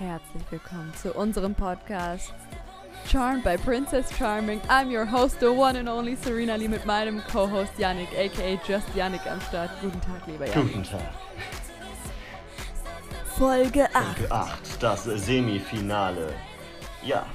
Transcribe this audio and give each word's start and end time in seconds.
Herzlich 0.00 0.42
willkommen 0.50 0.94
zu 0.94 1.12
unserem 1.12 1.54
Podcast 1.54 2.32
Charmed 3.06 3.44
by 3.44 3.58
Princess 3.58 4.10
Charming. 4.16 4.58
I'm 4.62 4.88
your 4.90 5.04
host, 5.04 5.40
the 5.40 5.52
one 5.52 5.76
and 5.76 5.90
only 5.90 6.16
Serena 6.16 6.56
Lee 6.56 6.68
mit 6.68 6.86
meinem 6.86 7.20
Co-Host 7.30 7.78
Yannick, 7.78 8.08
aka 8.16 8.58
Just 8.66 8.88
Yannick 8.96 9.26
am 9.26 9.38
Start. 9.42 9.70
Guten 9.82 10.00
Tag, 10.00 10.26
lieber 10.26 10.46
Yannick. 10.46 10.72
Guten 10.72 10.84
Tag. 10.84 11.12
Folge 13.36 13.94
8. 13.94 14.16
Folge 14.16 14.32
8, 14.32 14.82
das 14.82 15.04
Semifinale. 15.04 16.32
Ja. 17.04 17.26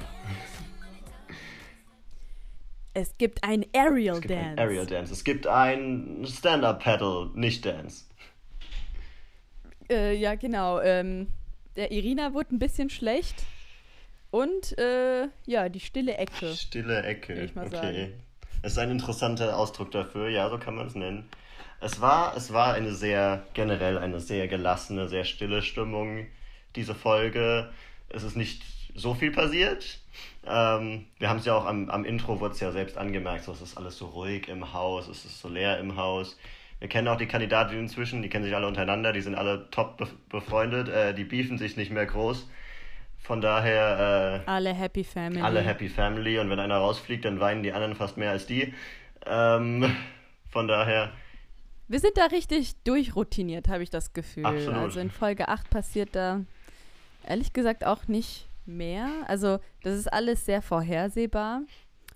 Es 2.94 3.16
gibt 3.16 3.44
ein 3.44 3.64
Aerial 3.72 4.16
Es 4.16 4.22
gibt 4.22 4.30
Dance. 4.34 4.50
ein 4.50 4.58
Aerial 4.58 4.86
Dance. 4.86 5.12
Es 5.12 5.22
gibt 5.22 5.46
ein 5.46 6.24
Stand-Up-Paddle, 6.26 7.30
nicht 7.34 7.64
Dance. 7.64 8.06
Äh, 9.88 10.16
ja, 10.16 10.34
genau. 10.34 10.80
Ähm, 10.80 11.28
der 11.76 11.92
Irina 11.92 12.34
wurde 12.34 12.54
ein 12.54 12.58
bisschen 12.58 12.90
schlecht. 12.90 13.44
Und 14.30 14.76
äh, 14.78 15.28
ja, 15.46 15.68
die 15.68 15.80
stille 15.80 16.16
Ecke. 16.16 16.54
Stille 16.54 17.02
Ecke. 17.02 17.44
Ich 17.44 17.54
mal 17.54 17.66
okay. 17.66 17.76
sagen. 17.76 18.12
Das 18.62 18.72
ist 18.72 18.78
ein 18.78 18.90
interessanter 18.90 19.56
Ausdruck 19.56 19.92
dafür, 19.92 20.28
ja, 20.28 20.48
so 20.50 20.58
kann 20.58 20.74
man 20.74 20.88
es 20.88 20.94
nennen. 20.94 21.28
Es 21.80 22.00
war, 22.00 22.36
es 22.36 22.52
war 22.52 22.74
eine 22.74 22.92
sehr, 22.92 23.46
generell 23.54 23.98
eine 23.98 24.18
sehr 24.18 24.48
gelassene, 24.48 25.08
sehr 25.08 25.24
stille 25.24 25.62
Stimmung, 25.62 26.26
diese 26.74 26.94
Folge. 26.94 27.70
Es 28.08 28.22
ist 28.22 28.36
nicht 28.36 28.62
so 28.94 29.14
viel 29.14 29.30
passiert. 29.30 29.98
Ähm, 30.44 31.06
wir 31.18 31.28
haben 31.28 31.38
es 31.38 31.44
ja 31.44 31.54
auch 31.54 31.66
am, 31.66 31.90
am 31.90 32.04
Intro, 32.04 32.40
wurde 32.40 32.54
es 32.54 32.60
ja 32.60 32.72
selbst 32.72 32.96
angemerkt, 32.96 33.44
so, 33.44 33.52
es 33.52 33.60
ist 33.60 33.76
alles 33.76 33.98
so 33.98 34.06
ruhig 34.06 34.48
im 34.48 34.72
Haus, 34.72 35.06
es 35.08 35.24
ist 35.24 35.40
so 35.40 35.48
leer 35.48 35.78
im 35.78 35.96
Haus. 35.96 36.36
Wir 36.78 36.88
kennen 36.88 37.08
auch 37.08 37.16
die 37.16 37.26
Kandidaten 37.26 37.74
inzwischen, 37.78 38.20
die 38.22 38.28
kennen 38.28 38.44
sich 38.44 38.54
alle 38.54 38.66
untereinander, 38.66 39.12
die 39.12 39.22
sind 39.22 39.34
alle 39.34 39.70
top 39.70 40.00
bef- 40.00 40.14
befreundet, 40.28 40.88
äh, 40.88 41.14
die 41.14 41.24
beefen 41.24 41.56
sich 41.58 41.76
nicht 41.76 41.90
mehr 41.90 42.04
groß. 42.06 42.48
Von 43.18 43.40
daher, 43.40 44.42
äh, 44.46 44.50
Alle 44.50 44.74
Happy 44.74 45.02
Family. 45.02 45.40
alle 45.42 45.60
Happy 45.62 45.88
Family 45.88 46.38
und 46.38 46.50
wenn 46.50 46.60
einer 46.60 46.76
rausfliegt, 46.76 47.24
dann 47.24 47.40
weinen 47.40 47.62
die 47.62 47.72
anderen 47.72 47.94
fast 47.96 48.18
mehr 48.18 48.30
als 48.30 48.46
die. 48.46 48.74
Ähm, 49.24 49.96
von 50.50 50.68
daher, 50.68 51.12
Wir 51.88 51.98
sind 52.00 52.16
da 52.16 52.26
richtig 52.26 52.74
durchroutiniert, 52.84 53.68
habe 53.68 53.82
ich 53.82 53.90
das 53.90 54.12
Gefühl. 54.12 54.44
Absolut. 54.44 54.76
Also 54.82 55.00
in 55.00 55.10
Folge 55.10 55.48
8 55.48 55.70
passiert 55.70 56.10
da 56.14 56.40
ehrlich 57.26 57.52
gesagt 57.52 57.84
auch 57.86 58.06
nicht 58.06 58.48
mehr. 58.66 59.08
Also 59.28 59.58
das 59.82 59.94
ist 59.94 60.12
alles 60.12 60.44
sehr 60.44 60.62
vorhersehbar. 60.62 61.62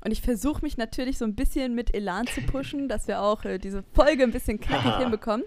Und 0.05 0.13
ich 0.13 0.23
versuche 0.23 0.63
mich 0.63 0.77
natürlich 0.77 1.19
so 1.19 1.25
ein 1.25 1.35
bisschen 1.35 1.75
mit 1.75 1.95
Elan 1.95 2.27
zu 2.27 2.41
pushen, 2.43 2.89
dass 2.89 3.07
wir 3.09 3.21
auch 3.21 3.45
äh, 3.45 3.59
diese 3.59 3.83
Folge 3.95 4.23
ein 4.23 4.31
bisschen 4.33 4.59
knackig 4.61 4.97
hinbekommen. 4.97 5.45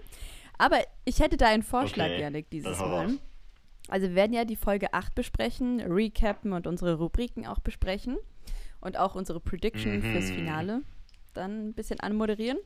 Aber 0.58 0.78
ich 1.04 1.18
hätte 1.20 1.36
da 1.36 1.46
einen 1.48 1.62
Vorschlag, 1.64 2.04
Okay, 2.06 2.20
Janik, 2.20 2.50
dieses 2.50 2.78
Mal. 2.78 3.18
Also 3.88 4.08
wir 4.08 4.14
werden 4.14 4.32
ja 4.32 4.44
die 4.44 4.56
Folge 4.56 4.94
8 4.94 5.14
besprechen, 5.14 5.80
recappen 5.80 6.52
und 6.52 6.66
unsere 6.66 6.94
Rubriken 6.94 7.46
auch 7.46 7.58
besprechen. 7.58 8.16
Und 8.80 8.98
auch 8.98 9.14
unsere 9.14 9.40
Prediction 9.40 9.96
Mhm. 9.98 10.02
fürs 10.12 10.30
Finale 10.30 10.82
dann 11.32 11.68
ein 11.68 11.72
bisschen 11.74 12.00
anmoderieren. 12.00 12.58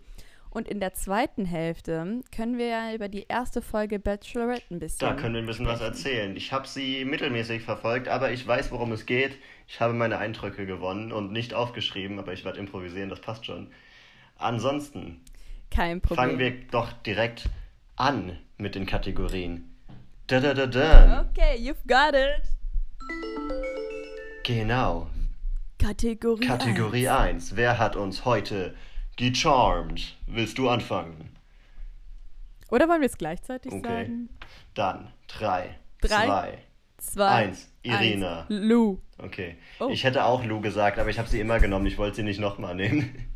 Und 0.50 0.66
in 0.66 0.80
der 0.80 0.94
zweiten 0.94 1.44
Hälfte 1.44 2.22
können 2.34 2.56
wir 2.58 2.66
ja 2.68 2.94
über 2.94 3.08
die 3.08 3.26
erste 3.28 3.60
Folge 3.62 3.98
Bachelorette 3.98 4.62
ein 4.74 4.78
bisschen. 4.78 5.00
da 5.00 5.14
können 5.14 5.34
wir 5.34 5.42
ein 5.42 5.46
bisschen 5.46 5.66
was 5.66 5.76
sprechen. 5.78 5.92
erzählen. 5.92 6.36
Ich 6.36 6.52
habe 6.52 6.66
sie 6.66 7.04
mittelmäßig 7.04 7.62
verfolgt, 7.62 8.08
aber 8.08 8.32
ich 8.32 8.46
weiß, 8.46 8.70
worum 8.72 8.92
es 8.92 9.04
geht. 9.06 9.36
Ich 9.66 9.80
habe 9.80 9.92
meine 9.92 10.18
Eindrücke 10.18 10.64
gewonnen 10.66 11.12
und 11.12 11.32
nicht 11.32 11.52
aufgeschrieben, 11.54 12.18
aber 12.18 12.32
ich 12.32 12.44
werde 12.44 12.58
improvisieren, 12.58 13.10
das 13.10 13.20
passt 13.20 13.44
schon. 13.46 13.70
Ansonsten 14.38 15.20
Kein 15.70 16.00
Problem. 16.00 16.16
fangen 16.16 16.38
wir 16.38 16.52
doch 16.70 16.92
direkt 16.92 17.48
an 17.96 18.38
mit 18.56 18.74
den 18.74 18.86
Kategorien. 18.86 19.74
Da 20.28 20.40
da 20.40 20.54
da 20.54 20.66
da. 20.66 21.26
Okay, 21.30 21.56
you've 21.58 21.86
got 21.86 22.14
it. 22.14 22.42
Genau. 24.44 25.08
Kategorie. 25.78 26.44
Kategorie 26.46 27.08
1. 27.08 27.56
Wer 27.56 27.78
hat 27.78 27.96
uns 27.96 28.24
heute 28.24 28.74
gecharmed? 29.18 30.16
Willst 30.26 30.56
du 30.56 30.68
anfangen? 30.70 31.28
Oder 32.70 32.88
wollen 32.88 33.00
wir 33.00 33.06
es 33.08 33.18
gleichzeitig 33.18 33.72
Okay. 33.72 33.82
sagen? 33.82 34.28
Dann 34.74 35.12
3, 35.28 35.74
Drei, 36.00 36.26
2, 36.26 36.58
Zwei. 36.98 37.28
Eins. 37.28 37.70
Irina. 37.82 38.40
Eins. 38.40 38.46
Lou. 38.48 38.98
Okay. 39.18 39.56
Oh. 39.80 39.88
Ich 39.90 40.04
hätte 40.04 40.24
auch 40.24 40.44
Lou 40.44 40.60
gesagt, 40.60 40.98
aber 40.98 41.10
ich 41.10 41.18
habe 41.18 41.28
sie 41.28 41.40
immer 41.40 41.58
genommen. 41.60 41.86
Ich 41.86 41.98
wollte 41.98 42.16
sie 42.16 42.22
nicht 42.22 42.40
nochmal 42.40 42.74
nehmen. 42.74 43.26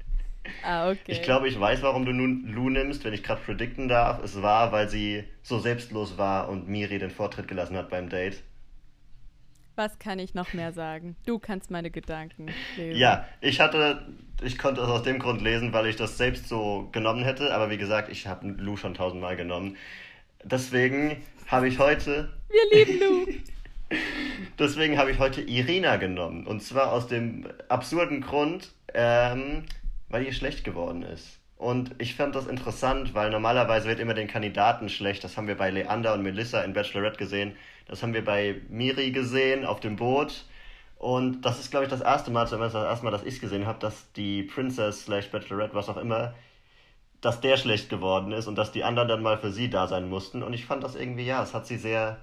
Ah, 0.65 0.91
okay. 0.91 1.03
Ich 1.07 1.23
glaube, 1.23 1.47
ich 1.47 1.59
weiß, 1.59 1.83
warum 1.83 2.05
du 2.05 2.11
nun 2.13 2.49
Lou 2.49 2.69
nimmst, 2.69 3.05
wenn 3.05 3.15
ich 3.15 3.23
gerade 3.23 3.41
predikten 3.43 3.87
darf. 3.87 4.21
Es 4.25 4.43
war, 4.43 4.73
weil 4.73 4.89
sie 4.89 5.23
so 5.45 5.61
selbstlos 5.61 6.19
war 6.19 6.49
und 6.49 6.67
Miri 6.67 6.99
den 6.99 7.13
Vortritt 7.13 7.47
gelassen 7.47 7.77
hat 7.77 7.91
beim 7.91 8.09
Date. 8.09 8.43
Was 9.75 9.99
kann 9.99 10.19
ich 10.19 10.35
noch 10.35 10.53
mehr 10.53 10.73
sagen? 10.73 11.17
Du 11.25 11.39
kannst 11.39 11.71
meine 11.71 11.91
Gedanken 11.91 12.49
lesen. 12.77 12.99
Ja, 12.99 13.27
ich 13.41 13.61
hatte, 13.61 14.07
ich 14.43 14.59
konnte 14.59 14.83
es 14.83 14.89
aus 14.89 15.03
dem 15.03 15.19
Grund 15.19 15.41
lesen, 15.41 15.73
weil 15.73 15.87
ich 15.87 15.97
das 15.97 16.19
selbst 16.19 16.49
so 16.49 16.89
genommen 16.93 17.25
hätte. 17.25 17.55
Aber 17.55 17.71
wie 17.71 17.79
gesagt, 17.79 18.11
ich 18.11 18.27
habe 18.27 18.49
Lou 18.49 18.77
schon 18.77 18.95
tausendmal 18.95 19.37
genommen. 19.37 19.77
Deswegen 20.45 21.23
habe 21.47 21.69
ich 21.69 21.79
heute 21.79 22.33
Wir 22.49 22.85
lieben 22.85 23.01
Lou. 23.01 23.27
Deswegen 24.59 24.99
habe 24.99 25.11
ich 25.11 25.19
heute 25.19 25.41
Irina 25.41 25.97
genommen. 25.97 26.47
Und 26.47 26.63
zwar 26.63 26.93
aus 26.93 27.07
dem 27.07 27.47
absurden 27.69 28.21
Grund, 28.21 28.73
ähm, 28.93 29.65
weil 30.09 30.25
ihr 30.25 30.33
schlecht 30.33 30.65
geworden 30.65 31.03
ist. 31.03 31.39
Und 31.57 31.95
ich 31.99 32.15
fand 32.15 32.35
das 32.35 32.47
interessant, 32.47 33.15
weil 33.15 33.31
normalerweise 33.31 33.89
wird 33.89 34.01
immer 34.01 34.15
den 34.15 34.29
Kandidaten 34.29 34.89
schlecht. 34.89 35.23
Das 35.25 35.37
haben 35.37 35.47
wir 35.47 35.57
bei 35.57 35.71
Leander 35.71 36.13
und 36.15 36.23
Melissa 36.23 36.61
in 36.63 36.73
Bachelorette 36.73 37.19
gesehen. 37.19 37.57
Das 37.87 38.03
haben 38.03 38.15
wir 38.15 38.25
bei 38.25 38.61
Miri 38.69 39.11
gesehen 39.11 39.65
auf 39.65 39.81
dem 39.81 39.97
Boot. 39.97 40.45
Und 40.97 41.43
das 41.43 41.59
ist, 41.59 41.71
glaube 41.71 41.85
ich, 41.85 41.91
das 41.91 42.01
erste 42.01 42.31
Mal, 42.31 42.47
zumindest 42.47 42.77
das 42.77 42.85
erste 42.85 43.05
Mal, 43.05 43.11
dass 43.11 43.25
ich 43.25 43.35
es 43.35 43.41
gesehen 43.41 43.67
habe, 43.67 43.81
dass 43.81 44.13
die 44.13 44.45
Princess 44.45 45.05
slash 45.05 45.31
Bachelorette, 45.31 45.75
was 45.75 45.89
auch 45.89 45.97
immer, 45.97 46.35
dass 47.21 47.41
der 47.41 47.57
schlecht 47.57 47.89
geworden 47.89 48.33
ist 48.33 48.47
und 48.47 48.57
dass 48.57 48.73
die 48.73 48.85
anderen 48.85 49.09
dann 49.09 49.23
mal 49.23 49.39
für 49.39 49.51
sie 49.51 49.69
da 49.71 49.87
sein 49.87 50.09
mussten. 50.09 50.43
Und 50.43 50.53
ich 50.53 50.67
fand 50.67 50.85
das 50.85 50.95
irgendwie, 50.95 51.25
ja, 51.25 51.43
es 51.43 51.55
hat 51.55 51.67
sie 51.67 51.77
sehr 51.77 52.19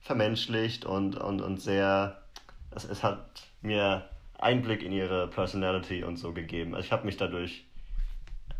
vermenschlicht 0.00 0.84
und, 0.84 1.16
und, 1.16 1.40
und 1.40 1.60
sehr, 1.60 2.22
es, 2.70 2.84
es 2.84 3.02
hat 3.02 3.24
mir 3.62 4.08
Einblick 4.38 4.82
in 4.82 4.92
ihre 4.92 5.28
Personality 5.28 6.04
und 6.04 6.16
so 6.16 6.32
gegeben. 6.32 6.74
Also 6.74 6.86
ich 6.86 6.92
habe 6.92 7.06
mich 7.06 7.16
dadurch, 7.16 7.64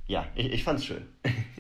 ja, 0.07 0.27
ich, 0.35 0.53
ich 0.53 0.65
fand's 0.65 0.85
schön. 0.85 1.07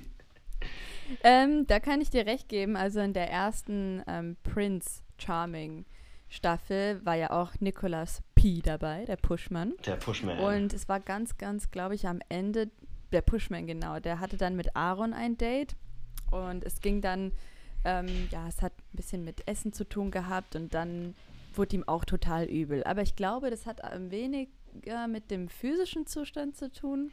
Ähm, 1.23 1.67
da 1.67 1.81
kann 1.81 2.01
ich 2.01 2.11
dir 2.11 2.27
recht 2.27 2.49
geben. 2.49 2.77
Also 2.77 3.01
in 3.01 3.13
der 3.13 3.31
ersten 3.31 4.03
ähm, 4.07 4.37
Prince 4.43 5.03
Charming 5.19 5.85
Staffel 6.29 7.05
war 7.05 7.15
ja 7.15 7.31
auch 7.31 7.53
Nicholas 7.61 8.23
P. 8.35 8.61
dabei, 8.61 9.05
der 9.05 9.17
Pushman. 9.17 9.75
Der 9.87 9.97
Pushman. 9.97 10.39
Und 10.39 10.73
es 10.73 10.89
war 10.89 11.01
ganz, 11.01 11.39
ganz, 11.39 11.71
glaube 11.71 11.95
ich, 11.95 12.09
am 12.09 12.21
Ende, 12.29 12.71
der 13.13 13.23
Pushman, 13.23 13.67
genau, 13.67 14.01
der 14.01 14.19
hatte 14.19 14.37
dann 14.37 14.57
mit 14.57 14.75
Aaron 14.75 15.13
ein 15.13 15.37
Date. 15.37 15.77
Und 16.31 16.65
es 16.65 16.81
ging 16.81 17.01
dann, 17.01 17.33
ähm, 17.85 18.29
ja, 18.31 18.49
es 18.49 18.63
hat 18.63 18.73
ein 18.73 18.97
bisschen 18.97 19.25
mit 19.25 19.47
Essen 19.47 19.73
zu 19.73 19.89
tun 19.89 20.11
gehabt 20.11 20.57
und 20.57 20.75
dann 20.75 21.15
wurde 21.55 21.77
ihm 21.77 21.85
auch 21.87 22.05
total 22.05 22.47
übel. 22.47 22.83
Aber 22.85 23.03
ich 23.03 23.15
glaube, 23.15 23.51
das 23.51 23.67
hat 23.67 23.81
ähm, 23.93 24.11
weniger 24.11 25.07
mit 25.07 25.31
dem 25.31 25.49
physischen 25.49 26.07
Zustand 26.07 26.57
zu 26.57 26.73
tun, 26.73 27.13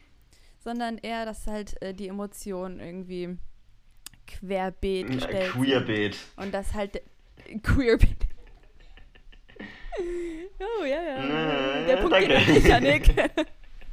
sondern 0.57 0.97
eher, 0.97 1.25
dass 1.25 1.45
halt 1.45 1.79
äh, 1.83 1.93
die 1.93 2.07
Emotionen 2.07 2.79
irgendwie 2.79 3.37
querbeet 4.39 5.09
Äh, 5.09 5.13
gestellt. 5.13 5.51
Queerbeet. 5.51 6.17
Und 6.37 6.53
das 6.53 6.73
halt 6.73 7.01
Queerbeet. 7.63 8.27
oh, 10.59 10.83
ja, 10.85 11.01
ja. 11.01 11.23
Äh, 11.83 11.85
Der 11.87 11.97
Punkt 11.97 12.13
danke. 12.13 12.27
geht 12.27 12.37
an 12.47 12.53
dich, 12.53 12.65
Janik. 12.65 13.31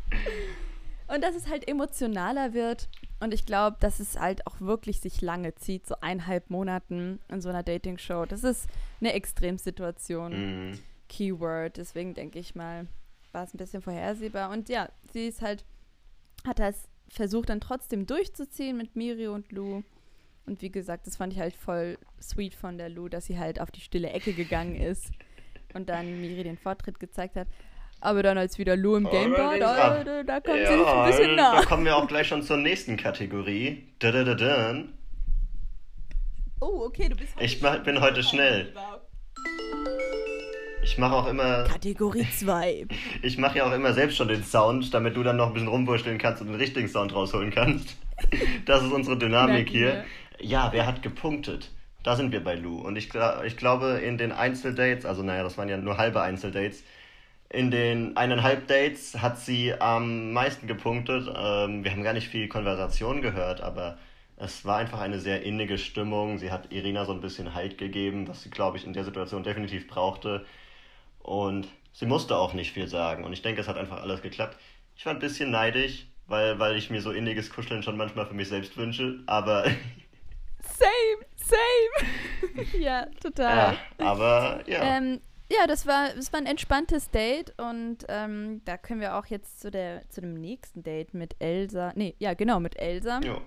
Und 1.09 1.23
dass 1.25 1.35
es 1.35 1.49
halt 1.49 1.67
emotionaler 1.69 2.53
wird. 2.55 2.89
Und 3.21 3.35
ich 3.35 3.47
glaube, 3.47 3.77
dass 3.81 3.99
es 3.99 4.19
halt 4.19 4.47
auch 4.47 4.61
wirklich 4.61 5.01
sich 5.01 5.21
lange 5.23 5.55
zieht, 5.57 5.87
so 5.87 5.97
eineinhalb 6.01 6.51
Monaten 6.51 7.19
in 7.29 7.41
so 7.41 7.49
einer 7.49 7.63
Dating-Show. 7.63 8.27
Das 8.27 8.45
ist 8.45 8.69
eine 9.01 9.13
Extremsituation. 9.15 10.69
Mhm. 10.71 10.79
Keyword. 11.09 11.79
Deswegen 11.79 12.15
denke 12.15 12.39
ich 12.39 12.55
mal, 12.55 12.87
war 13.33 13.45
es 13.45 13.55
ein 13.55 13.59
bisschen 13.59 13.83
vorhersehbar. 13.83 14.51
Und 14.51 14.69
ja, 14.69 14.89
sie 15.13 15.27
ist 15.27 15.43
halt, 15.43 15.65
hat 16.47 16.59
das 16.59 16.89
versucht 17.11 17.49
dann 17.49 17.61
trotzdem 17.61 18.07
durchzuziehen 18.07 18.77
mit 18.77 18.95
Miri 18.95 19.29
und 19.29 19.51
Lou. 19.51 19.83
Und 20.49 20.63
wie 20.63 20.71
gesagt, 20.71 21.07
das 21.07 21.17
fand 21.17 21.33
ich 21.35 21.39
halt 21.41 21.55
voll 21.55 21.99
sweet 22.21 22.55
von 22.55 22.79
der 22.79 22.89
Lou, 22.89 23.09
dass 23.09 23.27
sie 23.27 23.39
halt 23.39 23.61
auf 23.61 23.71
die 23.71 23.81
stille 23.83 24.09
Ecke 24.11 24.33
gegangen 24.33 24.77
ist 24.77 25.11
und 25.75 25.89
dann 25.91 26.21
Miri 26.23 26.43
den 26.43 26.57
Vortritt 26.57 26.99
gezeigt 26.99 27.37
hat. 27.37 27.49
Aber 28.01 28.23
dann, 28.23 28.39
als 28.39 28.59
wieder 28.59 28.77
Lou 28.77 28.97
im 28.97 29.07
Oh, 29.07 29.11
Game 29.11 29.33
da 29.33 29.39
war, 29.51 29.59
da, 29.59 30.05
da, 30.05 30.23
da 30.23 30.41
kam 30.41 30.57
sie 30.57 30.67
sich 30.67 30.87
ein 30.87 31.07
bisschen 31.11 31.37
da 31.37 31.55
nah. 31.57 31.63
kommen 31.67 31.85
wir 31.85 31.97
auch 31.97 32.07
gleich 32.09 32.29
schon 32.29 32.43
zur 32.43 32.57
nächsten 32.57 32.97
Kategorie. 32.97 33.89
Da, 33.99 34.11
da, 34.11 34.25
da, 34.25 34.35
da. 34.35 34.85
Oh, 36.61 36.85
okay, 36.87 37.09
du 37.09 37.17
bist 37.17 37.35
heute 37.37 37.45
Ich 37.45 37.61
mach- 37.61 37.83
bin 37.83 38.01
heute 38.01 38.23
schnell. 38.23 38.73
Ich 40.83 40.97
mache 40.97 41.15
auch 41.15 41.27
immer, 41.29 41.65
Kategorie 41.65 42.27
2. 42.39 42.87
ich 43.23 43.37
mache 43.37 43.59
ja 43.59 43.67
auch 43.69 43.73
immer 43.75 43.93
selbst 43.93 44.17
schon 44.17 44.29
den 44.29 44.43
Sound, 44.43 44.95
damit 44.95 45.17
du 45.17 45.23
dann 45.23 45.37
noch 45.37 45.49
ein 45.49 45.53
bisschen 45.53 45.69
rumwurschteln 45.69 46.17
kannst 46.19 46.41
und 46.41 46.49
den 46.49 46.57
richtigen 46.57 46.89
Sound 46.89 47.15
rausholen 47.15 47.51
kannst. 47.51 47.97
Das 48.65 48.83
ist 48.83 48.91
unsere 48.93 49.19
Dynamik 49.19 49.69
hier. 49.69 50.05
Ja, 50.41 50.73
wer 50.73 50.87
hat 50.87 51.03
gepunktet? 51.03 51.71
da 52.03 52.17
sind 52.17 52.33
wir 52.33 52.43
bei 52.43 52.55
Lou. 52.55 52.81
Und 52.81 52.97
ich, 52.97 53.11
ich 53.45 53.57
glaube, 53.57 54.01
in 54.03 54.19
den 54.19 54.33
Einzeldates, 54.33 55.05
also 55.05 55.23
naja, 55.23 55.43
das 55.43 55.59
waren 55.59 55.69
ja 55.69 55.77
nur 55.77 55.99
halbe 55.99 56.23
Einzeldates, 56.23 56.83
in 57.51 57.71
den 57.71 58.17
eineinhalb 58.17 58.67
Dates 58.67 59.21
hat 59.21 59.39
sie 59.39 59.75
am 59.75 60.33
meisten 60.33 60.67
gepunktet. 60.67 61.29
Ähm, 61.35 61.85
wir 61.85 61.91
haben 61.91 62.03
gar 62.03 62.13
nicht 62.13 62.29
viel 62.29 62.49
Konversation 62.49 63.23
gehört, 63.23 63.61
aber 63.63 63.99
es 64.37 64.65
war 64.65 64.79
einfach 64.79 65.01
eine 65.01 65.19
sehr 65.19 65.43
innige 65.43 65.79
Stimmung. 65.79 66.39
Sie 66.39 66.51
hat 66.51 66.73
Irina 66.73 67.05
so 67.05 67.13
ein 67.13 67.21
bisschen 67.21 67.55
Halt 67.55 67.79
gegeben, 67.79 68.29
was 68.29 68.43
sie, 68.43 68.51
glaube 68.51 68.79
ich, 68.79 68.87
in 68.87 68.93
der 68.93 69.05
Situation 69.05 69.43
definitiv 69.43 69.89
brauchte. 69.89 70.45
Und 71.21 71.69
sie 71.93 72.07
musste 72.07 72.37
auch 72.37 72.55
nicht 72.55 72.73
viel 72.73 72.89
sagen. 72.89 73.25
Und 73.25 73.33
ich 73.33 73.43
denke, 73.43 73.61
es 73.61 73.69
hat 73.69 73.77
einfach 73.77 74.01
alles 74.03 74.23
geklappt. 74.23 74.57
Ich 74.97 75.07
war 75.07 75.15
ein 75.15 75.19
bisschen 75.19 75.51
neidisch, 75.51 76.07
weil, 76.27 76.59
weil 76.59 76.77
ich 76.77 76.91
mir 76.91 77.03
so 77.03 77.13
inniges 77.13 77.51
Kuscheln 77.51 77.83
schon 77.83 77.97
manchmal 77.97 78.27
für 78.27 78.35
mich 78.35 78.49
selbst 78.49 78.77
wünsche, 78.77 79.21
aber. 79.27 79.67
Same, 80.61 81.27
same. 81.37 82.67
ja, 82.83 83.07
total. 83.21 83.75
Ja, 83.99 84.07
aber 84.07 84.63
ja. 84.67 84.83
Ähm, 84.83 85.21
ja, 85.51 85.67
das 85.67 85.87
war, 85.87 86.11
das 86.15 86.33
war 86.33 86.41
ein 86.41 86.47
entspanntes 86.47 87.11
Date 87.11 87.55
und 87.59 88.05
ähm, 88.09 88.61
da 88.67 88.77
können 88.77 89.01
wir 89.01 89.17
auch 89.17 89.27
jetzt 89.27 89.61
zu, 89.61 89.71
der, 89.71 90.09
zu 90.11 90.21
dem 90.21 90.35
nächsten 90.35 90.83
Date 90.83 91.15
mit 91.15 91.37
Elsa. 91.39 91.93
Nee, 91.95 92.15
ja, 92.19 92.35
genau, 92.35 92.61
mit 92.61 92.79
Elsa. 92.79 93.21
Jo. 93.21 93.41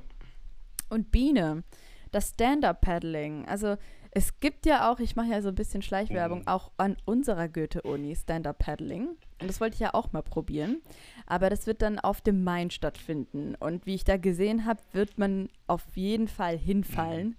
Und 0.89 1.11
Biene. 1.11 1.63
Das 2.11 2.29
Stand-Up-Paddling. 2.29 3.47
Also 3.47 3.77
es 4.11 4.39
gibt 4.41 4.65
ja 4.65 4.91
auch, 4.91 4.99
ich 4.99 5.15
mache 5.15 5.27
ja 5.29 5.41
so 5.41 5.49
ein 5.49 5.55
bisschen 5.55 5.81
Schleichwerbung, 5.81 6.39
Mhm. 6.41 6.47
auch 6.47 6.71
an 6.77 6.97
unserer 7.05 7.47
Goethe-Uni 7.47 8.15
Stand-Up-Paddling. 8.15 9.07
Und 9.41 9.47
das 9.49 9.59
wollte 9.61 9.75
ich 9.75 9.79
ja 9.79 9.93
auch 9.93 10.11
mal 10.11 10.21
probieren. 10.21 10.81
Aber 11.25 11.49
das 11.49 11.65
wird 11.65 11.81
dann 11.81 11.97
auf 11.99 12.21
dem 12.21 12.43
Main 12.43 12.69
stattfinden. 12.71 13.55
Und 13.59 13.85
wie 13.85 13.95
ich 13.95 14.03
da 14.03 14.17
gesehen 14.17 14.65
habe, 14.65 14.81
wird 14.93 15.17
man 15.17 15.49
auf 15.67 15.83
jeden 15.95 16.27
Fall 16.27 16.57
hinfallen. 16.57 17.37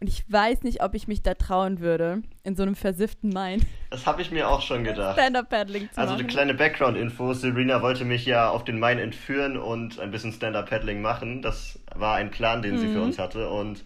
Und 0.00 0.08
ich 0.08 0.24
weiß 0.32 0.62
nicht, 0.62 0.82
ob 0.82 0.94
ich 0.94 1.08
mich 1.08 1.22
da 1.22 1.34
trauen 1.34 1.80
würde, 1.80 2.22
in 2.42 2.56
so 2.56 2.62
einem 2.62 2.74
versifften 2.74 3.28
Main 3.30 3.62
Das 3.90 4.06
habe 4.06 4.22
ich 4.22 4.30
mir 4.30 4.48
auch 4.48 4.62
schon 4.62 4.82
gedacht. 4.84 5.18
Stand-Up-Paddling 5.18 5.90
zu 5.92 6.00
Also 6.00 6.14
eine 6.14 6.24
kleine 6.26 6.54
Background-Info. 6.54 7.34
Serena 7.34 7.82
wollte 7.82 8.04
mich 8.06 8.24
ja 8.24 8.48
auf 8.50 8.64
den 8.64 8.78
Main 8.78 8.98
entführen 8.98 9.58
und 9.58 9.98
ein 10.00 10.10
bisschen 10.10 10.32
Stand-Up-Paddling 10.32 11.02
machen. 11.02 11.42
Das 11.42 11.78
war 11.94 12.14
ein 12.16 12.30
Plan, 12.30 12.62
den 12.62 12.78
sie 12.78 12.86
Mhm. 12.86 12.92
für 12.92 13.02
uns 13.02 13.18
hatte. 13.18 13.50
Und 13.50 13.84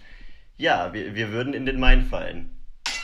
ja, 0.56 0.92
wir, 0.92 1.14
wir 1.14 1.32
würden 1.32 1.54
in 1.54 1.66
den 1.66 1.78
Main 1.80 2.02
fallen. 2.02 2.50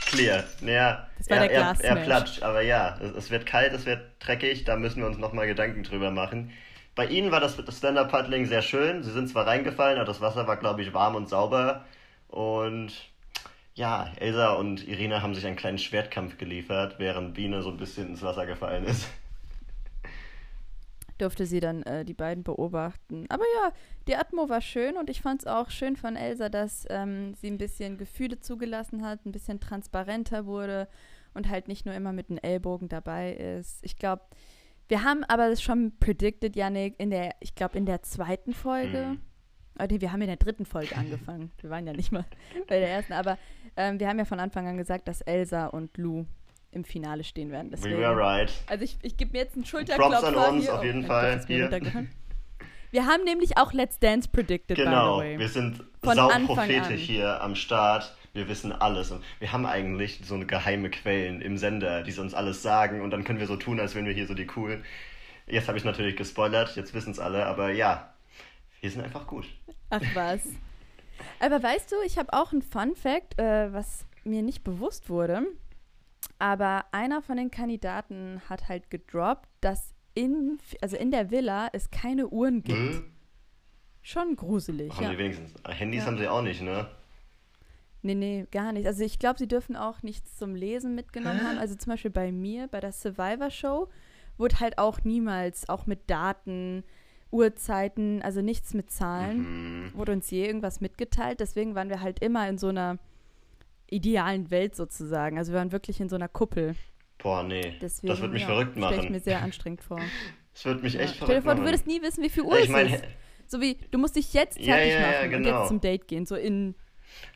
Clear. 0.06 0.44
Naja, 0.61 1.08
Das 1.19 1.31
war 1.31 1.38
er, 1.38 1.49
der 1.49 1.50
er, 1.50 1.76
er 1.81 1.97
Glassmash. 1.97 2.05
platscht. 2.05 2.43
Aber 2.43 2.62
ja, 2.62 2.99
es, 3.00 3.12
es 3.12 3.31
wird 3.31 3.47
kalt, 3.47 3.73
es 3.73 3.87
wird 3.87 4.02
dreckig. 4.20 4.64
Da 4.64 4.76
müssen 4.76 5.00
wir 5.00 5.06
uns 5.06 5.19
nochmal 5.19 5.47
Gedanken 5.47 5.82
drüber 5.85 6.11
machen. 6.11 6.52
Bei 6.94 7.06
ihnen 7.06 7.31
war 7.31 7.41
das 7.41 7.56
das 7.56 7.79
Stand-Up-Paddling 7.79 8.47
sehr 8.47 8.62
schön. 8.62 9.02
Sie 9.02 9.12
sind 9.12 9.29
zwar 9.29 9.47
reingefallen, 9.47 9.99
aber 9.99 10.06
das 10.06 10.20
Wasser 10.20 10.47
war, 10.47 10.56
glaube 10.56 10.82
ich, 10.82 10.93
warm 10.93 11.14
und 11.14 11.29
sauber. 11.29 11.85
Und 12.29 12.93
ja, 13.75 14.11
Elsa 14.17 14.52
und 14.55 14.87
Irina 14.87 15.23
haben 15.23 15.35
sich 15.35 15.47
einen 15.47 15.56
kleinen 15.56 15.79
Schwertkampf 15.79 16.37
geliefert, 16.38 16.97
während 16.99 17.35
Biene 17.35 17.62
so 17.62 17.70
ein 17.70 17.76
bisschen 17.76 18.08
ins 18.08 18.23
Wasser 18.23 18.47
gefallen 18.47 18.85
ist. 18.85 19.08
Durfte 21.21 21.47
sie 21.47 21.61
dann 21.61 21.83
äh, 21.83 22.05
die 22.05 22.15
beiden 22.15 22.45
beobachten. 22.45 23.27
Aber 23.29 23.45
ja, 23.57 23.73
die 24.09 24.17
Atmo 24.17 24.49
war 24.49 24.61
schön 24.61 24.97
und 24.97 25.11
ich 25.11 25.21
fand 25.21 25.43
es 25.43 25.47
auch 25.47 25.71
schön 25.71 25.97
von 25.97 26.17
Elsa, 26.17 26.49
dass 26.49 26.87
ähm, 26.91 27.35
sie 27.35 27.49
ein 27.49 27.59
bisschen 27.59 27.99
Gefühle 27.99 28.41
zugelassen 28.41 29.05
hat, 29.05 29.25
ein 29.27 29.33
bisschen 29.33 29.61
transparenter 29.61 30.47
wurde 30.47 30.89
und 31.35 31.49
halt 31.49 31.69
nicht 31.69 31.87
nur 31.87 31.95
immer 31.95 32.13
mit 32.13 32.29
den 32.29 32.39
Ellbogen 32.39 32.89
dabei 32.89 33.35
ist. 33.35 33.85
Ich 33.85 33.97
glaube, 33.97 34.23
wir 34.89 35.05
haben 35.05 35.23
aber 35.25 35.49
das 35.49 35.63
schon 35.63 35.93
predicted, 36.01 36.57
Yannick, 36.57 36.99
in 36.99 37.11
der, 37.11 37.35
ich 37.41 37.55
glaube, 37.55 37.79
in 37.79 37.87
der 37.87 38.03
zweiten 38.03 38.53
Folge. 38.53 39.07
Mhm. 39.11 39.21
Oh, 39.81 39.87
nee, 39.89 40.01
wir 40.01 40.13
haben 40.13 40.21
in 40.21 40.27
der 40.27 40.37
dritten 40.37 40.67
Folge 40.67 40.97
angefangen. 40.97 41.53
Wir 41.61 41.71
waren 41.71 41.87
ja 41.87 41.93
nicht 41.93 42.13
mal 42.13 42.25
bei 42.69 42.81
der 42.81 42.89
ersten, 42.91 43.13
aber 43.13 43.39
ähm, 43.77 44.01
wir 44.01 44.09
haben 44.09 44.19
ja 44.19 44.25
von 44.25 44.41
Anfang 44.41 44.67
an 44.67 44.77
gesagt, 44.77 45.07
dass 45.07 45.21
Elsa 45.21 45.67
und 45.67 45.97
Lou 45.97 46.27
im 46.73 46.85
Finale 46.85 47.25
stehen 47.25 47.51
werden. 47.51 47.71
We 47.71 47.77
Deswegen, 47.77 47.99
were 47.99 48.17
right. 48.17 48.53
also 48.67 48.85
ich, 48.85 48.97
ich 49.03 49.17
gebe 49.17 49.33
mir 49.33 49.39
jetzt 49.39 49.55
einen 49.55 49.65
Schulterklopfer 49.65 50.33
Props 50.33 50.47
an 50.47 50.55
uns, 50.55 50.65
hier. 50.65 50.75
auf 50.75 50.85
jeden 50.85 51.07
mein 51.07 51.41
Fall. 51.41 52.07
Wir 52.93 53.07
haben 53.07 53.23
nämlich 53.23 53.57
auch 53.57 53.73
Let's 53.73 54.01
Dance 54.01 54.29
predicted, 54.29 54.77
Genau, 54.77 55.21
wir 55.23 55.49
sind 55.49 55.85
sauprophetisch 56.03 57.03
hier 57.03 57.41
am 57.41 57.55
Start. 57.55 58.17
Wir 58.33 58.49
wissen 58.49 58.73
alles. 58.73 59.13
Und 59.13 59.23
wir 59.39 59.53
haben 59.53 59.65
eigentlich 59.65 60.21
so 60.25 60.35
eine 60.35 60.45
geheime 60.45 60.91
Quellen 60.91 61.41
im 61.41 61.57
Sender, 61.57 62.03
die 62.03 62.13
uns 62.19 62.35
alles 62.35 62.63
sagen. 62.63 63.01
Und 63.01 63.11
dann 63.13 63.23
können 63.23 63.39
wir 63.39 63.47
so 63.47 63.57
tun, 63.57 63.79
als 63.79 63.95
wären 63.95 64.07
wir 64.07 64.13
hier 64.13 64.27
so 64.27 64.35
die 64.35 64.47
coolen. 64.47 64.85
Jetzt 65.47 65.69
habe 65.69 65.79
ich 65.79 65.85
natürlich 65.85 66.17
gespoilert, 66.17 66.75
jetzt 66.75 66.93
wissen 66.93 67.13
es 67.13 67.21
alle. 67.21 67.47
Aber 67.47 67.71
ja, 67.71 68.13
wir 68.81 68.91
sind 68.91 69.03
einfach 69.03 69.27
gut. 69.27 69.47
Ach 69.91 70.03
was. 70.15 70.41
Aber 71.41 71.63
weißt 71.63 71.93
du, 71.93 71.97
ich 72.05 72.19
habe 72.19 72.33
auch 72.33 72.53
einen 72.53 72.63
Fun 72.63 72.95
Fact, 72.97 73.39
äh, 73.39 73.73
was 73.73 74.07
mir 74.25 74.43
nicht 74.43 74.65
bewusst 74.65 75.11
wurde. 75.11 75.43
Aber 76.41 76.87
einer 76.91 77.23
von 77.23 77.37
den 77.37 77.51
Kandidaten 77.51 78.41
hat 78.49 78.69
halt 78.69 78.91
gedroppt, 78.91 79.49
dass 79.61 79.95
in, 80.15 80.59
also 80.81 80.97
in 80.97 81.11
der 81.13 81.31
Villa 81.31 81.69
es 81.73 81.91
keine 81.91 82.29
Uhren 82.29 82.63
gibt. 82.65 82.79
Hm? 82.95 83.05
Schon 84.03 84.35
gruselig, 84.35 84.93
Haben 84.95 85.05
ja. 85.05 85.11
die 85.11 85.19
wenigstens. 85.19 85.55
Handys 85.69 86.01
Ja. 86.01 86.07
haben 86.07 86.19
sie 86.19 86.27
auch 86.29 86.43
nicht, 86.43 86.63
ne? 86.63 86.89
Nee, 88.03 88.15
nee, 88.15 88.47
gar 88.51 88.73
nicht. 88.73 88.87
Also 88.87 89.05
ich 89.05 89.19
glaube, 89.19 89.39
sie 89.39 89.47
dürfen 89.47 89.77
auch 89.77 90.03
nichts 90.03 90.37
zum 90.39 90.55
Lesen 90.55 90.95
mitgenommen 90.95 91.39
Hä? 91.41 91.45
haben. 91.45 91.59
Also 91.59 91.75
zum 91.75 91.93
Beispiel 91.93 92.11
bei 92.11 92.33
mir, 92.33 92.67
bei 92.69 92.81
der 92.81 92.93
Survivor 92.93 93.51
Show, 93.51 93.89
wurde 94.39 94.59
halt 94.61 94.79
auch 94.79 95.05
niemals, 95.05 95.69
auch 95.69 95.87
mit 95.87 96.09
Daten, 96.09 96.83
Uhrzeiten, 97.31 98.23
also 98.23 98.41
nichts 98.41 98.73
mit 98.75 98.91
Zahlen, 98.91 99.85
Mhm. 99.89 99.95
wurde 99.95 100.13
uns 100.13 100.31
je 100.31 100.47
irgendwas 100.47 100.81
mitgeteilt. 100.81 101.41
Deswegen 101.41 101.75
waren 101.75 101.91
wir 101.91 102.01
halt 102.01 102.21
immer 102.21 102.49
in 102.49 102.57
so 102.59 102.69
einer 102.69 102.99
idealen 103.91 104.51
Welt 104.51 104.75
sozusagen. 104.77 105.39
Also 105.39 105.53
wir 105.53 105.59
waren 105.59 105.73
wirklich 105.73 106.01
in 106.01 106.09
so 106.09 106.17
einer 106.17 106.29
Kuppel. 106.29 106.75
Boah, 107.19 107.43
nee. 107.43 107.77
Deswegen, 107.81 108.09
das 108.09 108.21
wird 108.21 108.33
mich 108.33 108.43
ja, 108.43 108.49
verrückt 108.49 108.73
Stelle 108.73 108.91
ich 108.91 108.97
machen. 108.97 109.13
mir 109.13 109.21
sehr 109.21 109.43
anstrengend 109.43 109.83
vor. 109.83 110.01
Das 110.53 110.65
wird 110.65 110.83
mich 110.83 110.95
Ja. 110.95 111.01
echt 111.01 111.17
verrückt 111.17 111.43
vor, 111.45 111.55
machen. 111.55 111.59
du 111.61 111.65
würdest 111.65 111.87
nie 111.87 112.03
wissen, 112.03 112.25
wie 112.25 112.29
viel 112.29 112.43
Uhr 112.43 112.59
ich 112.59 112.65
es 112.65 112.69
meine, 112.71 112.97
ist. 112.97 113.05
So 113.47 113.61
wie, 113.61 113.77
du 113.91 113.99
musst 113.99 114.17
dich 114.17 114.33
jetzt 114.33 114.63
fertig 114.63 114.95
ja, 114.95 115.01
machen 115.01 115.25
und 115.25 115.31
genau. 115.45 115.61
jetzt 115.61 115.69
zum 115.69 115.81
Date 115.81 116.09
gehen. 116.09 116.27
So 116.27 116.35
in, 116.35 116.75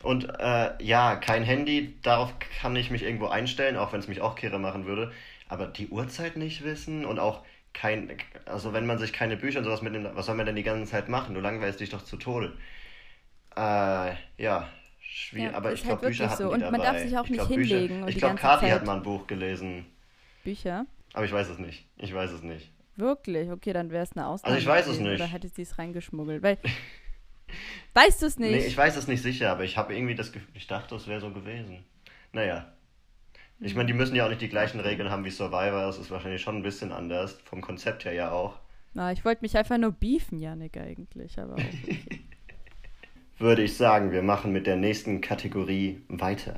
Und 0.03 0.25
äh, 0.39 0.83
ja, 0.83 1.15
kein 1.15 1.43
Handy, 1.43 1.97
darauf 2.01 2.33
kann 2.59 2.75
ich 2.75 2.91
mich 2.91 3.03
irgendwo 3.03 3.27
einstellen, 3.27 3.77
auch 3.77 3.93
wenn 3.93 3.99
es 4.01 4.07
mich 4.07 4.21
auch 4.21 4.35
kirre 4.35 4.59
machen 4.59 4.85
würde. 4.85 5.11
Aber 5.47 5.67
die 5.67 5.87
Uhrzeit 5.87 6.35
nicht 6.35 6.63
wissen 6.63 7.05
und 7.05 7.19
auch 7.19 7.43
kein, 7.73 8.17
also 8.45 8.73
wenn 8.73 8.85
man 8.85 8.97
sich 8.97 9.13
keine 9.13 9.37
Bücher 9.37 9.59
und 9.59 9.65
sowas 9.65 9.81
mitnimmt, 9.81 10.09
was 10.13 10.25
soll 10.25 10.35
man 10.35 10.45
denn 10.45 10.55
die 10.55 10.63
ganze 10.63 10.91
Zeit 10.91 11.07
machen? 11.09 11.35
Du 11.35 11.41
langweilst 11.41 11.79
dich 11.79 11.89
doch 11.89 12.03
zu 12.03 12.17
Tode. 12.17 12.53
Äh, 13.55 14.13
ja, 14.37 14.69
schwierig. 15.15 15.51
Ja, 15.51 15.57
aber 15.57 15.73
ich 15.73 15.79
halt 15.85 15.99
glaube, 15.99 16.07
Bücher 16.07 16.19
wirklich 16.25 16.29
hatten 16.31 16.43
so. 16.43 16.53
Und 16.53 16.59
dabei. 16.59 16.77
man 16.77 16.81
darf 16.81 16.99
sich 16.99 17.17
auch 17.17 17.23
ich 17.23 17.29
nicht 17.31 17.39
glaub, 17.39 17.49
hinlegen 17.49 17.95
Bücher, 17.97 18.07
ich 18.09 18.15
glaube, 18.17 18.35
Kathi 18.35 18.65
Zeit- 18.65 18.73
hat 18.73 18.85
mal 18.85 18.97
ein 18.97 19.03
Buch 19.03 19.27
gelesen. 19.27 19.85
Bücher. 20.43 20.85
Aber 21.13 21.25
ich 21.25 21.31
weiß 21.31 21.49
es 21.49 21.57
nicht. 21.57 21.87
Ich 21.97 22.13
weiß 22.13 22.31
es 22.31 22.43
nicht. 22.43 22.71
Wirklich? 22.97 23.49
Okay, 23.49 23.73
dann 23.73 23.91
wäre 23.91 24.03
es 24.03 24.11
eine 24.15 24.27
Ausnahme. 24.27 24.55
Also 24.55 24.63
ich 24.63 24.67
weiß 24.69 24.87
es 24.87 24.99
nicht. 24.99 25.15
Oder 25.15 25.25
hätte 25.27 25.49
sie 25.49 25.61
es 25.63 25.77
reingeschmuggelt? 25.77 26.43
Weil, 26.43 26.57
weißt 27.93 28.21
du 28.21 28.25
es 28.27 28.37
nicht? 28.37 28.51
Nee, 28.51 28.65
ich 28.65 28.77
weiß 28.77 28.95
es 28.95 29.07
nicht 29.07 29.21
sicher, 29.21 29.51
aber 29.51 29.63
ich 29.63 29.77
habe 29.77 29.95
irgendwie 29.95 30.15
das 30.15 30.31
Gefühl, 30.31 30.49
ich 30.53 30.67
dachte, 30.67 30.95
es 30.95 31.07
wäre 31.07 31.21
so 31.21 31.31
gewesen. 31.31 31.83
Naja. 32.31 32.71
Ich 33.61 33.73
meine, 33.73 33.87
die 33.87 33.93
müssen 33.93 34.15
ja 34.15 34.25
auch 34.25 34.29
nicht 34.29 34.41
die 34.41 34.49
gleichen 34.49 34.81
Regeln 34.81 35.09
haben 35.09 35.23
wie 35.23 35.29
Survivor. 35.31 35.85
Das 35.85 35.97
ist 35.97 36.11
wahrscheinlich 36.11 36.41
schon 36.41 36.57
ein 36.57 36.63
bisschen 36.63 36.91
anders. 36.91 37.39
Vom 37.45 37.61
Konzept 37.61 38.03
her 38.03 38.11
ja 38.13 38.31
auch. 38.31 38.59
Na, 38.93 39.11
ich 39.13 39.23
wollte 39.23 39.41
mich 39.43 39.57
einfach 39.57 39.77
nur 39.77 39.91
beefen, 39.91 40.39
Janik, 40.39 40.77
eigentlich. 40.77 41.39
Aber 41.39 41.53
okay. 41.53 41.99
Würde 43.37 43.63
ich 43.63 43.75
sagen, 43.75 44.13
wir 44.13 44.23
machen 44.23 44.53
mit 44.53 44.65
der 44.65 44.77
nächsten 44.77 45.19
Kategorie 45.19 46.01
weiter. 46.07 46.55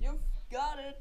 You've 0.00 0.18
got 0.50 0.76
it. 0.80 0.96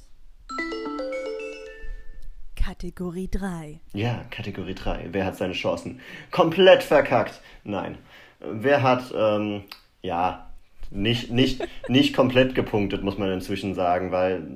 Kategorie 2.56 3.28
3. 3.28 3.80
Ja, 3.94 4.24
Kategorie 4.30 4.76
3. 4.76 5.10
Wer 5.12 5.26
hat 5.26 5.38
seine 5.38 5.54
Chancen 5.54 6.00
komplett 6.30 6.84
verkackt? 6.84 7.42
Nein. 7.64 7.98
Wer 8.40 8.84
hat, 8.84 9.12
ähm, 9.16 9.64
ja, 10.04 10.52
nicht, 10.92 11.32
nicht, 11.32 11.68
nicht 11.88 12.16
komplett 12.16 12.54
gepunktet, 12.54 13.04
muss 13.04 13.18
man 13.18 13.32
inzwischen 13.32 13.74
sagen, 13.74 14.12
weil, 14.12 14.48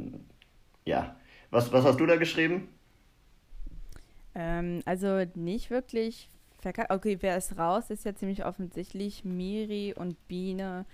ja. 0.86 1.15
Was, 1.50 1.74
was 1.74 1.84
hast 1.84 2.00
du 2.00 2.05
da 2.05 2.17
geschrieben? 2.17 2.67
Ähm, 4.36 4.84
also 4.86 5.25
nicht 5.34 5.72
wirklich 5.72 6.29
verkackt. 6.65 6.91
Okay, 6.91 7.17
wer 7.22 7.38
ist 7.38 7.57
raus? 7.57 7.89
Ist 7.89 8.05
ja 8.05 8.15
ziemlich 8.15 8.45
offensichtlich. 8.45 9.24
Miri 9.24 9.93
und 9.95 10.15
Biene. 10.27 10.86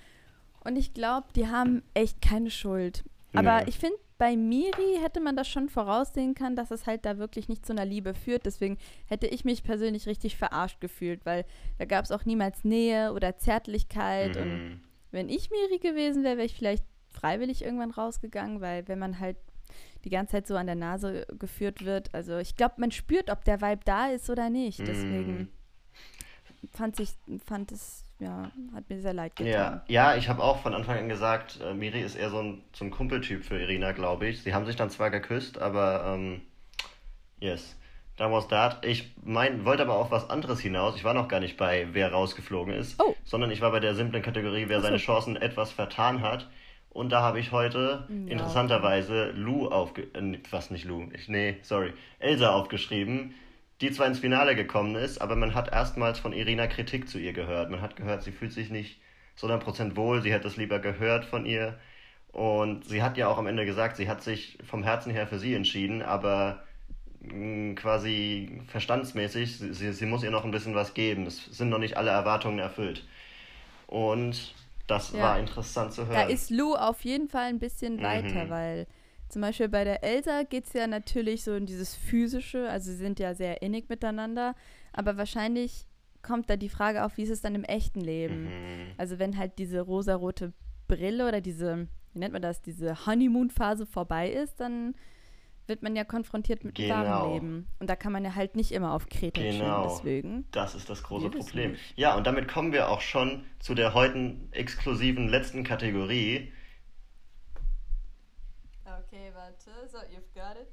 Und 0.64 0.76
ich 0.76 0.94
glaube, 0.94 1.28
die 1.36 1.48
haben 1.48 1.82
echt 1.94 2.22
keine 2.22 2.52
Schuld. 2.52 3.04
Aber 3.34 3.60
Nee. 3.62 3.70
ich 3.70 3.80
finde, 3.80 3.98
bei 4.18 4.36
Miri 4.36 4.98
hätte 5.02 5.20
man 5.22 5.36
das 5.36 5.48
schon 5.48 5.70
voraussehen 5.70 6.36
können, 6.36 6.56
dass 6.56 6.70
es 6.70 6.86
halt 6.86 7.06
da 7.06 7.18
wirklich 7.18 7.48
nicht 7.50 7.66
zu 7.66 7.74
einer 7.74 7.86
Liebe 7.86 8.14
führt. 8.14 8.46
Deswegen 8.46 8.78
hätte 9.08 9.26
ich 9.28 9.46
mich 9.46 9.64
persönlich 9.64 10.06
richtig 10.06 10.36
verarscht 10.38 10.80
gefühlt, 10.82 11.26
weil 11.26 11.46
da 11.80 11.86
gab 11.86 12.06
es 12.06 12.12
auch 12.12 12.26
niemals 12.26 12.64
Nähe 12.64 13.14
oder 13.14 13.38
Zärtlichkeit. 13.38 14.38
Und 14.38 14.50
Mhm. 14.54 14.82
wenn 15.12 15.30
ich 15.30 15.50
Miri 15.50 15.80
gewesen 15.80 16.24
wäre, 16.24 16.38
wäre 16.38 16.46
ich 16.46 16.54
vielleicht 16.56 16.86
freiwillig 17.08 17.64
irgendwann 17.64 17.92
rausgegangen, 17.92 18.62
weil 18.62 18.88
wenn 18.88 19.00
man 19.00 19.20
halt 19.20 19.38
die 20.04 20.10
ganze 20.10 20.34
Zeit 20.34 20.48
so 20.48 20.56
an 20.56 20.66
der 20.68 20.76
Nase 20.76 21.26
geführt 21.40 21.86
wird, 21.86 22.14
also 22.14 22.38
ich 22.38 22.56
glaube, 22.56 22.76
man 22.78 22.92
spürt, 22.92 23.30
ob 23.32 23.44
der 23.46 23.62
Vibe 23.62 23.82
da 23.86 24.08
ist 24.10 24.30
oder 24.30 24.50
nicht. 24.50 24.80
Deswegen 24.80 25.38
Mhm. 25.38 25.48
Fand 26.74 27.00
ich, 27.00 27.12
fand 27.46 27.72
es, 27.72 28.06
ja, 28.20 28.52
hat 28.74 28.90
mir 28.90 29.02
sehr 29.02 29.14
leid 29.14 29.36
getan. 29.36 29.52
Ja, 29.88 30.12
ja 30.12 30.16
ich 30.16 30.30
habe 30.30 30.44
auch 30.44 30.62
von 30.62 30.74
Anfang 30.74 30.98
an 30.98 31.10
gesagt, 31.10 31.60
äh, 31.62 31.74
Miri 31.74 32.02
ist 32.02 32.16
eher 32.16 32.30
so 32.30 32.40
ein, 32.40 32.64
so 32.74 32.86
ein 32.86 32.92
Kumpeltyp 32.92 33.44
für 33.44 33.60
Irina, 33.60 33.92
glaube 33.94 34.28
ich. 34.28 34.44
Sie 34.44 34.54
haben 34.54 34.66
sich 34.66 34.76
dann 34.76 34.90
zwar 34.90 35.10
geküsst, 35.10 35.60
aber 35.60 36.04
ähm, 36.08 36.42
yes, 37.40 37.76
that 38.18 38.32
was 38.32 38.48
that. 38.50 38.86
Ich 38.86 39.14
mein, 39.24 39.66
wollte 39.66 39.84
aber 39.84 39.96
auf 39.96 40.12
was 40.12 40.30
anderes 40.30 40.60
hinaus. 40.60 40.96
Ich 40.96 41.04
war 41.04 41.14
noch 41.14 41.28
gar 41.28 41.40
nicht 41.40 41.58
bei, 41.58 41.88
wer 41.92 42.12
rausgeflogen 42.12 42.74
ist, 42.74 43.02
Oh. 43.02 43.16
sondern 43.24 43.52
ich 43.52 43.62
war 43.62 43.72
bei 43.72 43.80
der 43.80 43.96
simplen 43.96 44.22
Kategorie, 44.22 44.66
wer 44.68 44.80
so. 44.80 44.86
seine 44.86 44.98
Chancen 44.98 45.36
etwas 45.36 45.72
vertan 45.72 46.22
hat. 46.22 46.48
Und 46.90 47.10
da 47.10 47.22
habe 47.22 47.40
ich 47.40 47.52
heute 47.54 48.06
Ja. 48.10 48.32
interessanterweise 48.32 49.32
Lou 49.32 49.68
aufge... 49.68 50.04
Äh, 50.14 50.40
was 50.52 50.72
nicht 50.72 50.86
Lou? 50.86 51.08
Ich, 51.14 51.28
nee, 51.30 51.58
sorry. 51.62 51.94
Elsa 52.20 52.52
aufgeschrieben, 52.54 53.34
die 53.82 53.92
zwar 53.92 54.08
ins 54.08 54.20
Finale 54.20 54.56
gekommen 54.56 54.96
ist, 54.96 55.20
aber 55.22 55.36
man 55.36 55.56
hat 55.56 55.72
erstmals 55.72 56.20
von 56.20 56.34
Irina 56.34 56.68
Kritik 56.68 57.10
zu 57.10 57.18
ihr 57.20 57.34
gehört. 57.34 57.70
Man 57.72 57.82
hat 57.82 57.96
gehört, 57.96 58.24
sie 58.24 58.32
fühlt 58.32 58.54
sich 58.54 58.70
nicht 58.70 59.02
so 59.36 59.48
100% 59.48 59.96
wohl, 59.98 60.22
sie 60.22 60.32
hätte 60.34 60.48
es 60.48 60.58
lieber 60.58 60.80
gehört 60.80 61.26
von 61.26 61.46
ihr. 61.46 61.80
Und 62.32 62.86
sie 62.86 63.04
hat 63.04 63.18
ja 63.18 63.28
auch 63.28 63.38
am 63.38 63.48
Ende 63.48 63.66
gesagt, 63.66 63.98
sie 63.98 64.08
hat 64.10 64.24
sich 64.24 64.58
vom 64.66 64.84
Herzen 64.84 65.12
her 65.12 65.28
für 65.28 65.40
sie 65.40 65.54
entschieden, 65.56 66.02
aber 66.02 66.64
mh, 67.22 67.76
quasi 67.76 68.62
verstandsmäßig, 68.68 69.58
sie, 69.60 69.74
sie, 69.74 69.94
sie 69.94 70.06
muss 70.08 70.24
ihr 70.24 70.32
noch 70.32 70.46
ein 70.46 70.52
bisschen 70.52 70.76
was 70.76 70.94
geben. 70.96 71.26
Es 71.28 71.46
sind 71.46 71.70
noch 71.70 71.80
nicht 71.80 71.98
alle 71.98 72.12
Erwartungen 72.12 72.60
erfüllt. 72.60 73.06
Und 73.88 74.56
das 74.88 75.20
Ja. 75.20 75.22
war 75.22 75.40
interessant 75.40 75.94
zu 75.94 76.08
hören. 76.08 76.12
Da 76.12 76.22
ist 76.24 76.50
Lou 76.52 76.76
auf 76.76 77.06
jeden 77.06 77.28
Fall 77.30 77.46
ein 77.46 77.60
bisschen 77.60 78.02
Mhm. 78.02 78.02
weiter, 78.02 78.50
weil 78.50 78.88
zum 79.32 79.42
Beispiel 79.42 79.70
bei 79.70 79.84
der 79.84 80.04
Elsa 80.04 80.44
geht 80.44 80.66
es 80.66 80.74
ja 80.74 80.88
natürlich 80.88 81.44
so 81.44 81.56
in 81.56 81.66
dieses 81.66 81.96
Physische, 81.96 82.70
also 82.70 82.92
sie 82.92 82.98
sind 82.98 83.20
ja 83.20 83.34
sehr 83.34 83.62
innig 83.62 83.90
miteinander, 83.90 84.56
aber 84.94 85.18
wahrscheinlich 85.18 85.86
kommt 86.22 86.50
da 86.50 86.56
die 86.58 86.70
Frage 86.70 87.06
auf, 87.06 87.18
wie 87.18 87.24
ist 87.24 87.30
es 87.30 87.42
dann 87.42 87.56
im 87.56 87.64
echten 87.64 88.02
Leben? 88.02 88.44
Mhm. 88.44 88.92
Also 88.98 89.20
wenn 89.20 89.38
halt 89.38 89.58
diese 89.58 89.82
rosarote 89.82 90.54
Brille 90.88 91.28
oder 91.28 91.42
diese, 91.42 91.88
wie 92.14 92.20
nennt 92.20 92.34
man 92.34 92.42
das, 92.42 92.62
diese 92.62 93.06
Honeymoon-Phase 93.06 93.86
vorbei 93.86 94.30
ist, 94.30 94.60
dann 94.60 94.94
wird 95.68 95.82
man 95.84 95.96
ja 95.96 96.04
konfrontiert 96.04 96.66
mit 96.66 96.78
dem 96.78 96.90
wahren 96.90 97.04
Genau. 97.06 97.34
Leben. 97.34 97.68
Und 97.80 97.90
da 97.90 97.96
kann 97.96 98.12
man 98.12 98.26
ja 98.26 98.36
halt 98.36 98.56
nicht 98.56 98.72
immer 98.74 98.92
auf 98.94 99.08
Kreta 99.08 99.42
Genau. 99.42 99.84
deswegen. 99.88 100.46
Das 100.52 100.76
ist 100.76 100.90
das 100.90 101.04
große 101.04 101.30
Problem. 101.30 101.72
nicht. 101.72 101.98
Ja, 101.98 102.16
und 102.18 102.28
damit 102.28 102.48
kommen 102.50 102.74
wir 102.74 102.90
auch 102.90 103.00
schon 103.02 103.46
zu 103.60 103.74
der 103.74 103.94
heute 103.94 104.36
exklusiven 104.52 105.30
letzten 105.30 105.64
Kategorie. 105.64 106.52
Okay, 109.14 109.30
warte, 109.34 109.72
so, 109.92 109.98
you've 110.10 110.34
got 110.34 110.56
it. 110.56 110.70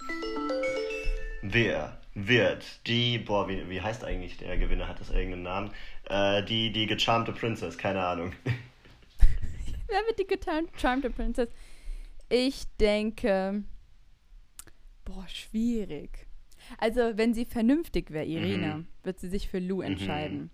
Wer 1.43 2.01
wird 2.15 2.87
die, 2.87 3.19
boah, 3.19 3.49
wie, 3.49 3.69
wie 3.69 3.81
heißt 3.81 4.05
eigentlich 4.05 4.37
der 4.37 4.57
Gewinner? 4.57 4.87
Hat 4.87 5.01
das 5.01 5.11
irgendeinen 5.11 5.43
Namen? 5.43 5.71
Äh, 6.05 6.45
die, 6.45 6.71
die 6.73 6.87
gecharmte 6.87 7.33
Princess, 7.33 7.77
keine 7.77 8.07
Ahnung. 8.07 8.33
Wer 9.89 9.99
wird 10.07 10.21
die 10.21 10.79
Charmed 10.79 11.17
Princess? 11.17 11.49
Ich 12.29 12.63
denke, 12.77 13.65
boah, 15.05 15.27
schwierig. 15.27 16.29
Also, 16.79 17.17
wenn 17.17 17.35
sie 17.35 17.45
vernünftig 17.45 18.13
wäre, 18.13 18.25
Irina, 18.27 18.77
Mhm. 18.77 18.87
wird 19.03 19.19
sie 19.19 19.29
sich 19.29 19.49
für 19.49 19.59
Lou 19.59 19.81
entscheiden. 19.81 20.51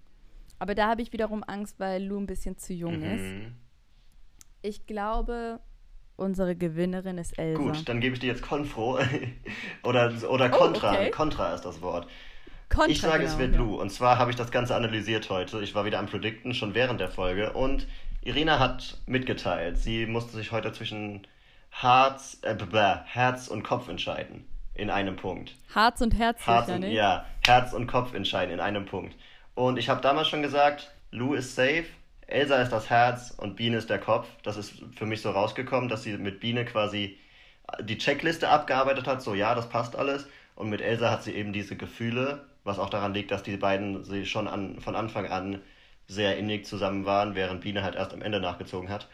Aber 0.59 0.75
da 0.75 0.89
habe 0.89 1.03
ich 1.03 1.13
wiederum 1.13 1.45
Angst, 1.47 1.79
weil 1.79 2.03
Lou 2.03 2.19
ein 2.19 2.27
bisschen 2.27 2.57
zu 2.57 2.73
jung 2.73 3.03
ist. 3.03 3.21
Mhm. 3.21 3.55
Ich 4.63 4.87
glaube, 4.87 5.61
unsere 6.17 6.57
Gewinnerin 6.57 7.19
ist 7.19 7.39
Elsa. 7.39 7.61
Gut, 7.61 7.89
dann 7.89 8.01
gebe 8.01 8.15
ich 8.15 8.21
dir 8.21 8.29
jetzt 8.29 8.43
Konfro. 8.43 8.99
oder, 9.83 10.13
oder 10.29 10.49
Contra. 10.49 10.91
Oh, 10.91 10.95
okay. 10.95 11.11
Contra 11.11 11.55
ist 11.55 11.65
das 11.65 11.81
Wort. 11.83 12.07
Contra, 12.69 12.91
Ich 12.91 13.01
sage, 13.01 13.25
es 13.25 13.37
genau, 13.37 13.41
wird 13.41 13.53
ja. 13.55 13.59
Lou. 13.61 13.81
Und 13.81 13.91
zwar 13.91 14.19
habe 14.19 14.31
ich 14.31 14.37
das 14.37 14.51
Ganze 14.51 14.75
analysiert 14.75 15.29
heute. 15.31 15.61
Ich 15.61 15.75
war 15.75 15.85
wieder 15.85 15.99
am 15.99 16.07
Predikten, 16.07 16.55
schon 16.55 16.75
während 16.75 17.01
der 17.01 17.11
Folge. 17.11 17.53
Und 17.53 17.87
Irina 18.23 18.59
hat 18.59 18.99
mitgeteilt, 19.07 19.77
sie 19.79 20.07
musste 20.07 20.37
sich 20.37 20.51
heute 20.51 20.73
zwischen 20.73 21.27
Herz, 21.71 22.39
äh, 22.43 22.57
Herz 23.05 23.49
und 23.49 23.63
Kopf 23.63 23.89
entscheiden. 23.89 24.47
In 24.77 24.91
einem 24.91 25.15
Punkt. 25.15 25.55
Harz 25.73 26.01
und 26.01 26.19
Herz, 26.19 26.45
Herz 26.45 26.69
und, 26.69 26.83
ja, 26.83 27.27
Herz 27.47 27.73
und 27.73 27.87
Kopf 27.87 28.13
entscheiden 28.13 28.55
in 28.55 28.59
einem 28.61 28.87
Punkt. 28.87 29.15
Und 29.55 29.79
ich 29.79 29.89
habe 29.89 30.01
damals 30.01 30.27
schon 30.29 30.43
gesagt, 30.43 30.91
Lou 31.13 31.35
ist 31.35 31.55
safe, 31.55 31.85
Elsa 32.35 32.61
ist 32.61 32.71
das 32.71 32.91
Herz 32.91 33.31
und 33.37 33.57
Biene 33.57 33.79
ist 33.79 33.91
der 33.91 33.99
Kopf. 33.99 34.27
Das 34.43 34.57
ist 34.57 34.83
für 34.97 35.07
mich 35.07 35.23
so 35.23 35.31
rausgekommen, 35.31 35.89
dass 35.89 36.03
sie 36.03 36.17
mit 36.19 36.41
Biene 36.41 36.65
quasi 36.65 37.19
die 37.81 37.99
Checkliste 37.99 38.49
abgearbeitet 38.49 39.07
hat, 39.07 39.23
so 39.23 39.35
ja, 39.35 39.55
das 39.55 39.69
passt 39.69 39.97
alles. 39.97 40.27
Und 40.55 40.69
mit 40.69 40.81
Elsa 40.81 41.11
hat 41.11 41.23
sie 41.23 41.35
eben 41.35 41.53
diese 41.53 41.77
Gefühle, 41.77 42.47
was 42.63 42.79
auch 42.79 42.91
daran 42.91 43.15
liegt, 43.15 43.31
dass 43.31 43.43
die 43.43 43.57
beiden 43.57 44.05
sie 44.05 44.27
schon 44.27 44.47
an, 44.49 44.81
von 44.81 44.95
Anfang 44.95 45.27
an 45.27 45.63
sehr 46.07 46.37
innig 46.37 46.67
zusammen 46.67 47.07
waren, 47.07 47.35
während 47.35 47.63
Biene 47.63 47.83
halt 47.83 47.95
erst 47.95 48.13
am 48.13 48.23
Ende 48.23 48.41
nachgezogen 48.41 48.91
hat. 48.91 49.09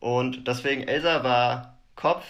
Und 0.00 0.46
deswegen, 0.46 0.86
Elsa 0.86 1.24
war 1.24 1.78
Kopf, 1.96 2.24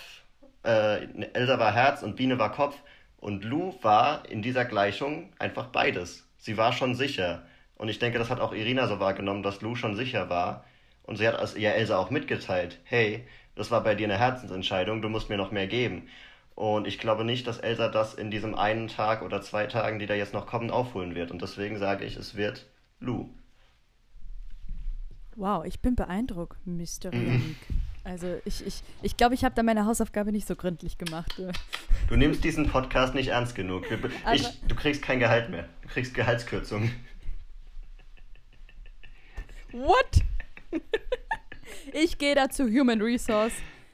äh, 0.65 1.07
Elsa 1.35 1.59
war 1.59 1.73
Herz 1.73 2.03
und 2.03 2.17
Biene 2.17 2.39
war 2.39 2.53
Kopf. 2.53 2.77
Und 3.19 3.45
Lou 3.45 3.75
war 3.83 4.29
in 4.29 4.43
dieser 4.43 4.65
Gleichung 4.65 5.33
einfach 5.39 5.67
beides. 5.67 6.27
Sie 6.39 6.57
war 6.57 6.73
schon 6.73 6.95
sicher. 6.95 7.43
Und 7.79 7.89
ich 7.89 7.99
denke, 7.99 8.19
das 8.19 8.29
hat 8.29 8.41
auch 8.41 8.53
Irina 8.53 8.87
so 8.89 9.01
wahrgenommen, 9.01 9.43
dass 9.43 9.61
Lou 9.61 9.75
schon 9.75 9.95
sicher 9.95 10.29
war. 10.29 10.65
Und 11.05 11.17
sie 11.17 11.27
hat 11.27 11.41
es 11.41 11.57
ihr 11.57 11.75
Elsa 11.75 11.97
auch 11.97 12.11
mitgeteilt. 12.11 12.79
Hey, 12.85 13.25
das 13.55 13.71
war 13.71 13.83
bei 13.83 13.95
dir 13.95 14.07
eine 14.07 14.19
Herzensentscheidung, 14.19 15.01
du 15.01 15.09
musst 15.09 15.31
mir 15.31 15.37
noch 15.37 15.53
mehr 15.53 15.67
geben. 15.67 16.09
Und 16.55 16.87
ich 16.89 16.99
glaube 16.99 17.25
nicht, 17.25 17.47
dass 17.47 17.59
Elsa 17.59 17.89
das 17.89 18.15
in 18.15 18.31
diesem 18.31 18.57
einen 18.57 18.89
Tag 18.89 19.23
oder 19.23 19.41
zwei 19.43 19.67
Tagen, 19.67 20.01
die 20.01 20.07
da 20.07 20.15
jetzt 20.15 20.35
noch 20.35 20.47
kommen, 20.47 20.71
aufholen 20.71 21.15
wird. 21.15 21.31
Und 21.31 21.41
deswegen 21.41 21.79
sage 21.79 22.05
ich, 22.05 22.17
es 22.17 22.37
wird 22.37 22.67
Lou. 22.99 23.29
Wow, 25.37 25.65
ich 25.65 25.81
bin 25.81 25.95
beeindruckt, 25.95 26.59
Mr. 26.67 27.15
Mhm. 27.15 27.55
Also 28.03 28.41
ich, 28.45 28.67
ich, 28.67 28.83
ich 29.03 29.17
glaube, 29.17 29.35
ich 29.35 29.45
habe 29.45 29.55
da 29.55 29.63
meine 29.63 29.87
Hausaufgabe 29.87 30.33
nicht 30.33 30.49
so 30.49 30.57
gründlich 30.57 30.99
gemacht. 30.99 31.41
Du 32.09 32.17
nimmst 32.17 32.43
diesen 32.43 32.69
Podcast 32.69 33.15
nicht 33.15 33.29
ernst 33.29 33.55
genug. 33.55 33.85
Ich, 34.35 34.61
du 34.67 34.75
kriegst 34.75 35.03
kein 35.03 35.21
Gehalt 35.21 35.51
mehr. 35.51 35.69
Du 35.83 35.89
kriegst 35.89 36.15
Gehaltskürzung. 36.15 36.91
What? 39.73 40.23
ich 41.93 42.19
gehe 42.19 42.35
da 42.35 42.49
zu 42.49 42.65
Human 42.65 43.01
Resource. 43.01 43.53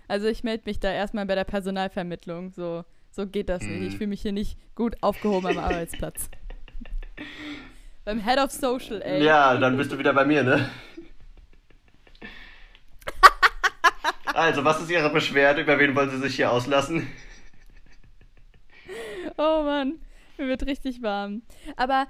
Also 0.08 0.26
ich 0.28 0.44
melde 0.44 0.64
mich 0.66 0.80
da 0.80 0.92
erstmal 0.92 1.26
bei 1.26 1.34
der 1.34 1.44
Personalvermittlung. 1.44 2.52
So, 2.52 2.84
so 3.10 3.26
geht 3.26 3.48
das 3.48 3.62
nicht. 3.62 3.80
Mhm. 3.80 3.86
Ich 3.86 3.96
fühle 3.96 4.08
mich 4.08 4.22
hier 4.22 4.32
nicht 4.32 4.58
gut 4.74 4.96
aufgehoben 5.02 5.46
am 5.46 5.58
Arbeitsplatz. 5.58 6.28
Beim 8.04 8.22
Head 8.22 8.38
of 8.38 8.50
Social, 8.50 9.00
ey. 9.02 9.24
Ja, 9.24 9.56
dann 9.56 9.76
bist 9.76 9.90
du 9.90 9.98
wieder 9.98 10.12
bei 10.12 10.24
mir, 10.24 10.42
ne? 10.42 10.68
Also, 14.34 14.64
was 14.64 14.82
ist 14.82 14.90
Ihre 14.90 15.10
Beschwerde? 15.10 15.62
Über 15.62 15.78
wen 15.78 15.94
wollen 15.94 16.10
Sie 16.10 16.18
sich 16.18 16.34
hier 16.34 16.50
auslassen? 16.50 17.06
Oh 19.36 19.62
Mann, 19.62 20.00
mir 20.36 20.48
wird 20.48 20.66
richtig 20.66 21.02
warm. 21.02 21.42
Aber 21.76 22.08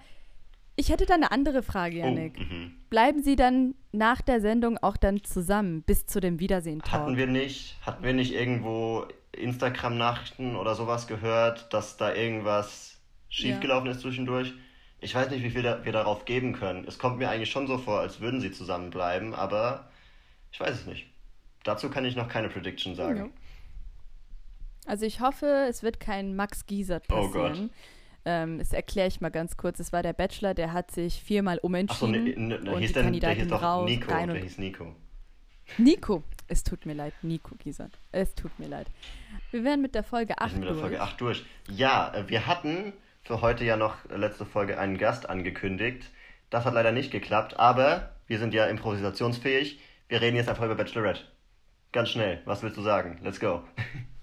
ich 0.77 0.89
hätte 0.89 1.07
da 1.07 1.15
eine 1.15 1.31
andere 1.31 1.63
Frage, 1.63 1.99
Janik. 1.99 2.35
Oh, 2.39 2.43
mhm. 2.43 2.75
Bleiben 2.91 3.23
Sie 3.23 3.37
dann 3.37 3.75
nach 3.93 4.21
der 4.21 4.41
Sendung 4.41 4.79
auch 4.79 4.97
dann 4.97 5.23
zusammen 5.23 5.83
bis 5.83 6.07
zu 6.07 6.21
dem 6.21 6.41
Wiedersehen-Talk? 6.41 6.93
Hatten 6.93 7.17
wir 7.17 7.27
nicht, 7.27 7.77
hatten 7.83 8.03
wir 8.03 8.13
nicht 8.13 8.35
irgendwo 8.35 9.07
Instagram-Nachrichten 9.33 10.57
oder 10.57 10.75
sowas 10.75 11.07
gehört, 11.07 11.73
dass 11.73 11.97
da 11.97 12.15
irgendwas 12.15 13.01
schiefgelaufen 13.29 13.91
ist 13.91 14.01
zwischendurch? 14.01 14.53
Ich 15.01 15.15
weiß 15.15 15.31
nicht, 15.31 15.43
wie 15.43 15.51
viel 15.51 15.63
da, 15.63 15.85
wir 15.85 15.93
darauf 15.93 16.25
geben 16.25 16.55
können. 16.55 16.85
Es 16.87 16.99
kommt 16.99 17.19
mir 17.19 17.29
eigentlich 17.29 17.51
schon 17.51 17.67
so 17.67 17.79
vor, 17.79 18.01
als 18.01 18.21
würden 18.21 18.41
sie 18.41 18.51
zusammenbleiben, 18.53 19.35
aber 19.35 19.91
ich 20.51 20.61
weiß 20.61 20.75
es 20.75 20.87
nicht. 20.87 21.07
Dazu 21.63 21.91
kann 21.91 22.05
ich 22.05 22.17
noch 22.17 22.29
keine 22.29 22.49
Prediction 22.49 22.95
sagen. 22.95 23.19
Ja. 23.19 23.29
Also 24.87 25.07
ich 25.07 25.21
hoffe, 25.21 25.67
es 25.69 25.83
wird 25.83 26.01
kein 26.01 26.37
Max 26.37 26.67
Giesert 26.67 27.07
Oh 27.11 27.27
passieren. 27.27 27.55
Gott. 27.55 27.71
Ähm, 28.25 28.59
das 28.59 28.73
erkläre 28.73 29.09
ich 29.09 29.21
mal 29.21 29.31
ganz 29.31 29.57
kurz. 29.57 29.81
Es 29.81 29.93
war 29.93 30.03
der 30.03 30.13
Bachelor, 30.13 30.55
der 30.55 30.73
hat 30.73 30.91
sich 30.91 31.21
viermal 31.21 31.57
Achso, 31.59 31.67
umentschieden. 31.67 32.49
ne, 32.49 32.61
ne, 32.61 32.71
und 32.73 32.81
hieß 32.81 32.93
die 32.93 33.03
denn, 33.03 33.21
der 33.21 33.31
hieß 33.31 33.49
doch 33.49 33.63
raus, 33.63 33.89
Nico, 33.89 34.11
rein 34.11 34.29
der 34.29 34.37
und 34.37 34.43
hieß 34.43 34.59
Nico. 34.59 34.95
Nico. 35.79 36.23
Es 36.47 36.63
tut 36.63 36.85
mir 36.85 36.93
leid, 36.95 37.15
Nico 37.23 37.55
Giesert. 37.57 37.99
Es 38.13 38.35
tut 38.35 38.59
mir 38.59 38.69
leid. 38.69 38.87
Wir 39.51 39.65
werden 39.65 39.81
mit 39.81 39.95
der 39.95 40.05
Folge 40.05 40.39
8 40.39 40.45
Wir 40.45 40.51
sind 40.51 40.61
mit 40.61 40.69
der 40.69 40.73
durch. 40.75 40.83
Folge 40.83 41.01
8 41.01 41.21
durch. 41.21 41.45
Ja, 41.71 42.13
äh, 42.15 42.29
wir 42.29 42.47
hatten 42.47 42.93
für 43.23 43.41
heute 43.41 43.65
ja 43.65 43.77
noch 43.77 43.97
äh, 44.11 44.17
letzte 44.17 44.45
Folge 44.45 44.79
einen 44.79 44.99
Gast 44.99 45.29
angekündigt. 45.29 46.11
Das 46.51 46.65
hat 46.67 46.75
leider 46.75 46.93
nicht 46.93 47.11
geklappt, 47.11 47.59
aber 47.59 48.15
wir 48.27 48.39
sind 48.39 48.53
ja 48.55 48.67
improvisationsfähig. 48.67 49.81
Wir 50.09 50.21
reden 50.21 50.37
jetzt 50.37 50.49
einfach 50.49 50.65
über 50.65 50.75
Bachelorette. 50.75 51.23
Ganz 51.93 52.11
schnell. 52.11 52.43
Was 52.45 52.63
willst 52.63 52.77
du 52.77 52.83
sagen? 52.83 53.19
Let's 53.23 53.41
go. 53.41 53.63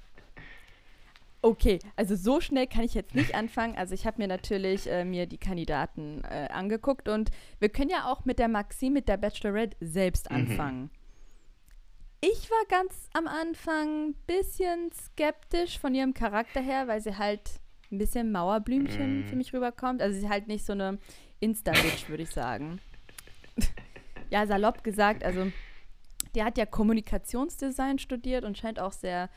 Okay, 1.43 1.79
also 1.95 2.15
so 2.15 2.39
schnell 2.39 2.67
kann 2.67 2.83
ich 2.83 2.93
jetzt 2.93 3.15
nicht 3.15 3.33
anfangen. 3.33 3.75
Also 3.75 3.95
ich 3.95 4.05
habe 4.05 4.21
mir 4.21 4.27
natürlich 4.27 4.87
äh, 4.87 5.03
mir 5.03 5.25
die 5.25 5.39
Kandidaten 5.39 6.21
äh, 6.29 6.47
angeguckt 6.51 7.09
und 7.09 7.31
wir 7.59 7.69
können 7.69 7.89
ja 7.89 8.05
auch 8.11 8.25
mit 8.25 8.37
der 8.37 8.47
Maxine, 8.47 8.93
mit 8.93 9.07
der 9.09 9.17
Bachelorette 9.17 9.75
selbst 9.81 10.29
Mhm. 10.29 10.35
anfangen. 10.37 10.89
Ich 12.23 12.51
war 12.51 12.63
ganz 12.69 13.09
am 13.13 13.25
Anfang 13.27 14.09
ein 14.09 14.13
bisschen 14.27 14.91
skeptisch 14.93 15.79
von 15.79 15.95
ihrem 15.95 16.13
Charakter 16.13 16.61
her, 16.61 16.87
weil 16.87 17.01
sie 17.01 17.17
halt 17.17 17.41
ein 17.91 17.97
bisschen 17.97 18.31
Mauerblümchen 18.31 19.21
Mhm. 19.21 19.25
für 19.27 19.35
mich 19.35 19.51
rüberkommt. 19.51 20.01
Also 20.03 20.19
sie 20.19 20.25
ist 20.25 20.31
halt 20.31 20.47
nicht 20.47 20.63
so 20.63 20.73
eine 20.73 20.99
Insta-Bitch, 21.39 22.07
würde 22.09 22.21
ich 22.21 22.29
sagen. 22.29 22.79
ja, 24.29 24.45
salopp 24.45 24.83
gesagt, 24.83 25.23
also 25.23 25.51
der 26.35 26.45
hat 26.45 26.59
ja 26.59 26.67
Kommunikationsdesign 26.67 27.97
studiert 27.97 28.45
und 28.45 28.57
scheint 28.59 28.79
auch 28.79 28.91
sehr 28.93 29.29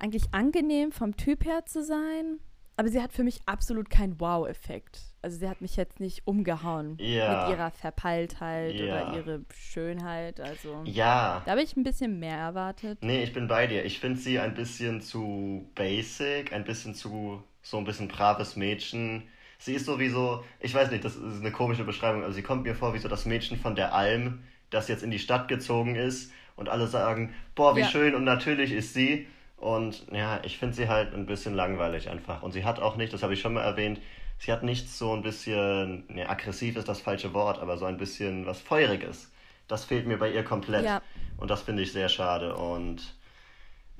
eigentlich 0.00 0.24
angenehm 0.32 0.92
vom 0.92 1.16
Typ 1.16 1.44
her 1.44 1.64
zu 1.66 1.82
sein. 1.84 2.38
Aber 2.76 2.88
sie 2.88 3.02
hat 3.02 3.12
für 3.12 3.24
mich 3.24 3.40
absolut 3.44 3.90
keinen 3.90 4.18
Wow-Effekt. 4.20 5.00
Also 5.20 5.36
sie 5.38 5.48
hat 5.50 5.60
mich 5.60 5.76
jetzt 5.76 6.00
nicht 6.00 6.26
umgehauen 6.26 6.96
Ja. 6.98 7.42
mit 7.48 7.58
ihrer 7.58 7.70
Verpeiltheit 7.70 8.74
Ja. 8.74 8.84
oder 8.86 9.16
ihre 9.16 9.44
Schönheit. 9.54 10.40
Also 10.40 10.80
Ja. 10.86 11.42
da 11.44 11.50
habe 11.50 11.62
ich 11.62 11.76
ein 11.76 11.82
bisschen 11.82 12.18
mehr 12.18 12.38
erwartet. 12.38 12.98
Nee, 13.02 13.22
ich 13.22 13.34
bin 13.34 13.48
bei 13.48 13.66
dir. 13.66 13.84
Ich 13.84 14.00
finde 14.00 14.18
sie 14.18 14.38
ein 14.40 14.54
bisschen 14.54 15.02
zu 15.02 15.68
basic, 15.74 16.52
ein 16.54 16.64
bisschen 16.64 16.94
zu 16.94 17.42
so 17.62 17.76
ein 17.76 17.84
bisschen 17.84 18.08
braves 18.08 18.56
Mädchen. 18.56 19.24
Sie 19.58 19.74
ist 19.74 19.84
sowieso, 19.84 20.42
ich 20.60 20.72
weiß 20.72 20.90
nicht, 20.90 21.04
das 21.04 21.16
ist 21.16 21.40
eine 21.40 21.52
komische 21.52 21.84
Beschreibung, 21.84 22.24
aber 22.24 22.32
sie 22.32 22.40
kommt 22.42 22.62
mir 22.62 22.74
vor 22.74 22.94
wie 22.94 22.98
so 22.98 23.08
das 23.08 23.26
Mädchen 23.26 23.58
von 23.58 23.74
der 23.76 23.92
Alm, 23.94 24.42
das 24.70 24.88
jetzt 24.88 25.02
in 25.02 25.10
die 25.10 25.18
Stadt 25.18 25.48
gezogen 25.48 25.96
ist 25.96 26.32
und 26.56 26.70
alle 26.70 26.86
sagen, 26.86 27.34
boah, 27.54 27.76
wie 27.76 27.80
Ja. 27.80 27.88
schön 27.88 28.14
und 28.14 28.24
natürlich 28.24 28.72
ist 28.72 28.94
sie. 28.94 29.26
Und 29.60 30.06
ja, 30.10 30.40
ich 30.42 30.58
finde 30.58 30.74
sie 30.74 30.88
halt 30.88 31.14
ein 31.14 31.26
bisschen 31.26 31.54
langweilig 31.54 32.08
einfach. 32.08 32.42
Und 32.42 32.52
sie 32.52 32.64
hat 32.64 32.80
auch 32.80 32.96
nicht, 32.96 33.12
das 33.12 33.22
habe 33.22 33.34
ich 33.34 33.40
schon 33.40 33.52
mal 33.52 33.62
erwähnt, 33.62 34.00
sie 34.38 34.52
hat 34.52 34.62
nichts 34.62 34.98
so 34.98 35.12
ein 35.12 35.22
bisschen, 35.22 36.04
ne, 36.08 36.28
aggressiv 36.28 36.76
ist 36.76 36.88
das 36.88 37.00
falsche 37.00 37.34
Wort, 37.34 37.58
aber 37.58 37.76
so 37.76 37.84
ein 37.84 37.98
bisschen 37.98 38.46
was 38.46 38.60
Feuriges. 38.60 39.30
Das 39.68 39.84
fehlt 39.84 40.06
mir 40.06 40.18
bei 40.18 40.32
ihr 40.32 40.42
komplett. 40.44 40.84
Ja. 40.84 41.02
Und 41.36 41.50
das 41.50 41.62
finde 41.62 41.82
ich 41.82 41.92
sehr 41.92 42.08
schade. 42.08 42.56
Und 42.56 43.14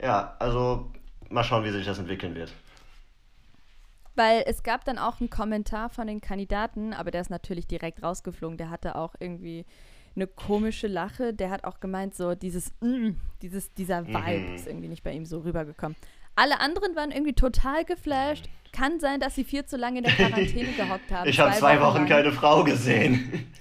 ja, 0.03 0.35
also 0.39 0.91
mal 1.29 1.45
schauen, 1.45 1.65
wie 1.65 1.71
sich 1.71 1.85
das 1.85 1.99
entwickeln 1.99 2.35
wird. 2.35 2.53
Weil 4.17 4.43
es 4.47 4.63
gab 4.63 4.85
dann 4.85 4.99
auch 4.99 5.21
einen 5.21 5.31
Kommentar 5.31 5.91
von 5.91 6.07
den 6.07 6.21
Kandidaten, 6.21 6.95
aber 6.95 7.11
der 7.11 7.21
ist 7.21 7.31
natürlich 7.31 7.67
direkt 7.67 8.03
rausgeflogen. 8.03 8.57
Der 8.57 8.71
hatte 8.71 8.97
auch 8.97 9.15
irgendwie 9.21 9.65
eine 10.17 10.27
komische 10.27 10.87
Lache. 10.87 11.33
Der 11.35 11.51
hat 11.51 11.65
auch 11.65 11.81
gemeint, 11.81 12.15
so 12.15 12.35
dieses, 12.35 12.73
mm, 12.81 13.11
dieses, 13.43 13.73
dieser 13.75 14.07
Vibe 14.07 14.49
Mhm. 14.49 14.55
ist 14.55 14.67
irgendwie 14.67 14.89
nicht 14.89 15.03
bei 15.03 15.13
ihm 15.13 15.25
so 15.27 15.41
rübergekommen. 15.41 15.97
Alle 16.37 16.61
anderen 16.61 16.95
waren 16.97 17.11
irgendwie 17.11 17.33
total 17.35 17.85
geflasht. 17.85 18.47
Kann 18.73 19.01
sein, 19.01 19.19
dass 19.21 19.35
sie 19.35 19.45
viel 19.45 19.65
zu 19.67 19.77
lange 19.77 19.99
in 19.99 20.05
der 20.05 20.13
Quarantäne 20.15 20.73
gehockt 20.77 21.11
haben. 21.11 21.29
Ich 21.29 21.39
habe 21.41 21.53
zwei 21.57 21.81
Wochen 21.81 21.99
lang. 21.99 22.09
keine 22.09 22.33
Frau 22.33 22.65
gesehen. 22.65 23.47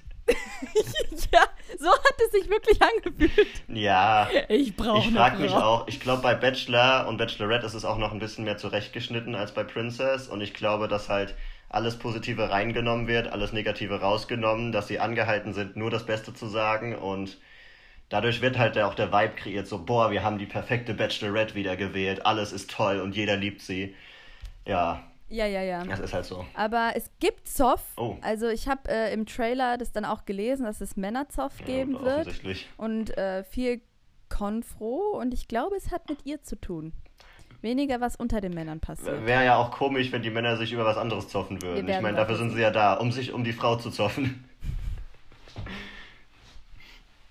Ja, 1.33 1.41
so 1.79 1.89
hat 1.91 2.15
es 2.25 2.31
sich 2.39 2.49
wirklich 2.49 2.79
angefühlt. 2.81 3.47
ja, 3.67 4.27
Ich 4.47 4.75
brauche 4.75 5.07
ich 5.07 5.13
frage 5.15 5.39
mich 5.39 5.51
auch. 5.51 5.87
Ich 5.87 5.99
glaube, 5.99 6.21
bei 6.21 6.35
Bachelor 6.35 7.07
und 7.07 7.17
Bachelorette 7.17 7.65
ist 7.65 7.73
es 7.73 7.85
auch 7.85 7.97
noch 7.97 8.11
ein 8.11 8.19
bisschen 8.19 8.45
mehr 8.45 8.57
zurechtgeschnitten 8.57 9.35
als 9.35 9.53
bei 9.53 9.63
Princess. 9.63 10.27
Und 10.27 10.41
ich 10.41 10.53
glaube, 10.53 10.87
dass 10.87 11.09
halt 11.09 11.35
alles 11.69 11.99
Positive 11.99 12.49
reingenommen 12.49 13.07
wird, 13.07 13.27
alles 13.27 13.53
Negative 13.53 14.01
rausgenommen, 14.01 14.71
dass 14.71 14.87
sie 14.87 14.99
angehalten 14.99 15.53
sind, 15.53 15.75
nur 15.75 15.91
das 15.91 16.05
Beste 16.05 16.33
zu 16.33 16.47
sagen. 16.47 16.95
Und 16.95 17.37
dadurch 18.09 18.41
wird 18.41 18.57
halt 18.57 18.77
auch 18.79 18.95
der 18.95 19.11
Vibe 19.11 19.35
kreiert, 19.35 19.67
so, 19.67 19.83
boah, 19.85 20.11
wir 20.11 20.23
haben 20.23 20.39
die 20.39 20.47
perfekte 20.47 20.93
Bachelorette 20.95 21.55
wieder 21.55 21.77
gewählt, 21.77 22.25
alles 22.25 22.51
ist 22.51 22.71
toll 22.71 22.99
und 22.99 23.15
jeder 23.15 23.37
liebt 23.37 23.61
sie. 23.61 23.95
Ja, 24.65 25.03
Ja, 25.29 25.45
ja, 25.45 25.61
ja. 25.61 25.83
das 25.85 25.99
ist 25.99 26.13
halt 26.13 26.25
so. 26.25 26.45
Aber 26.55 26.93
es 26.95 27.11
gibt 27.19 27.47
Zoff. 27.47 27.83
Oh. 27.97 28.17
Also 28.21 28.47
ich 28.49 28.67
habe 28.67 28.89
äh, 28.89 29.13
im 29.13 29.25
Trailer 29.27 29.77
das 29.77 29.91
dann 29.91 30.05
auch 30.05 30.25
gelesen, 30.25 30.65
dass 30.65 30.81
es 30.81 30.97
Männerzoff 30.97 31.57
geben 31.65 31.93
Ja, 31.93 32.25
wird. 32.25 32.41
Und 32.77 33.15
äh, 33.17 33.43
viel 33.43 33.81
Konfro 34.29 35.17
und 35.19 35.33
ich 35.33 35.47
glaube, 35.47 35.75
es 35.75 35.91
hat 35.91 36.09
mit 36.09 36.25
ihr 36.25 36.41
zu 36.43 36.55
tun. 36.59 36.93
Weniger, 37.61 37.99
was 37.99 38.15
unter 38.15 38.39
den 38.41 38.53
Männern 38.53 38.79
passiert. 38.79 39.25
Wäre 39.25 39.43
ja 39.43 39.57
auch 39.57 39.71
komisch, 39.71 40.11
wenn 40.11 40.21
die 40.21 40.29
Männer 40.29 40.55
sich 40.57 40.71
über 40.71 40.85
was 40.85 40.97
anderes 40.97 41.27
zoffen 41.27 41.61
würden. 41.61 41.87
Ich 41.87 42.01
meine, 42.01 42.17
dafür 42.17 42.37
sind 42.37 42.51
sie 42.51 42.61
ja 42.61 42.71
da, 42.71 42.93
um 42.93 43.11
sich 43.11 43.33
um 43.33 43.43
die 43.43 43.53
Frau 43.53 43.75
zu 43.75 43.91
zoffen. 43.91 44.45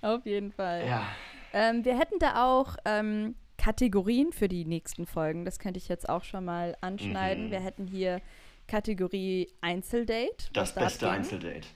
Auf 0.02 0.25
jeden 0.26 0.52
Fall. 0.52 0.87
Ja. 0.87 1.06
Ähm, 1.52 1.85
wir 1.85 1.99
hätten 1.99 2.18
da 2.18 2.44
auch 2.44 2.76
ähm, 2.85 3.35
Kategorien 3.56 4.32
für 4.32 4.49
die 4.49 4.64
nächsten 4.64 5.06
Folgen. 5.06 5.44
Das 5.44 5.58
könnte 5.58 5.78
ich 5.78 5.88
jetzt 5.88 6.08
auch 6.08 6.25
schon 6.25 6.44
mal 6.44 6.76
anschneiden. 6.80 7.47
Mhm. 7.47 7.50
Wir 7.50 7.61
hätten 7.61 7.87
hier 7.87 8.20
Kategorie 8.68 9.48
Einzeldate. 9.61 10.50
Das 10.53 10.74
da 10.74 10.83
beste 10.83 11.07
abging. 11.07 11.20
Einzeldate. 11.22 11.68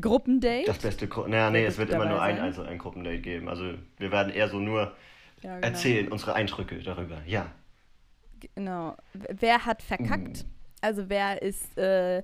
Gruppendate. 0.00 0.64
Das 0.66 0.78
beste 0.78 1.06
Gru 1.06 1.26
Naja, 1.28 1.50
nee, 1.50 1.64
es 1.64 1.78
wird 1.78 1.90
immer 1.90 2.06
nur 2.06 2.20
ein? 2.20 2.40
Einzel 2.40 2.66
ein 2.66 2.78
Gruppendate 2.78 3.20
geben. 3.20 3.48
Also 3.48 3.74
wir 3.98 4.10
werden 4.10 4.32
eher 4.32 4.48
so 4.48 4.58
nur 4.58 4.92
ja, 5.44 5.56
genau. 5.56 5.66
erzählen, 5.66 6.08
unsere 6.08 6.34
Eindrücke 6.34 6.82
darüber. 6.82 7.20
Ja. 7.26 7.52
Genau. 8.54 8.96
Wer 9.12 9.66
hat 9.66 9.82
verkackt? 9.82 10.44
Mhm. 10.44 10.50
Also 10.80 11.08
wer 11.08 11.42
ist 11.42 11.76
äh, 11.78 12.22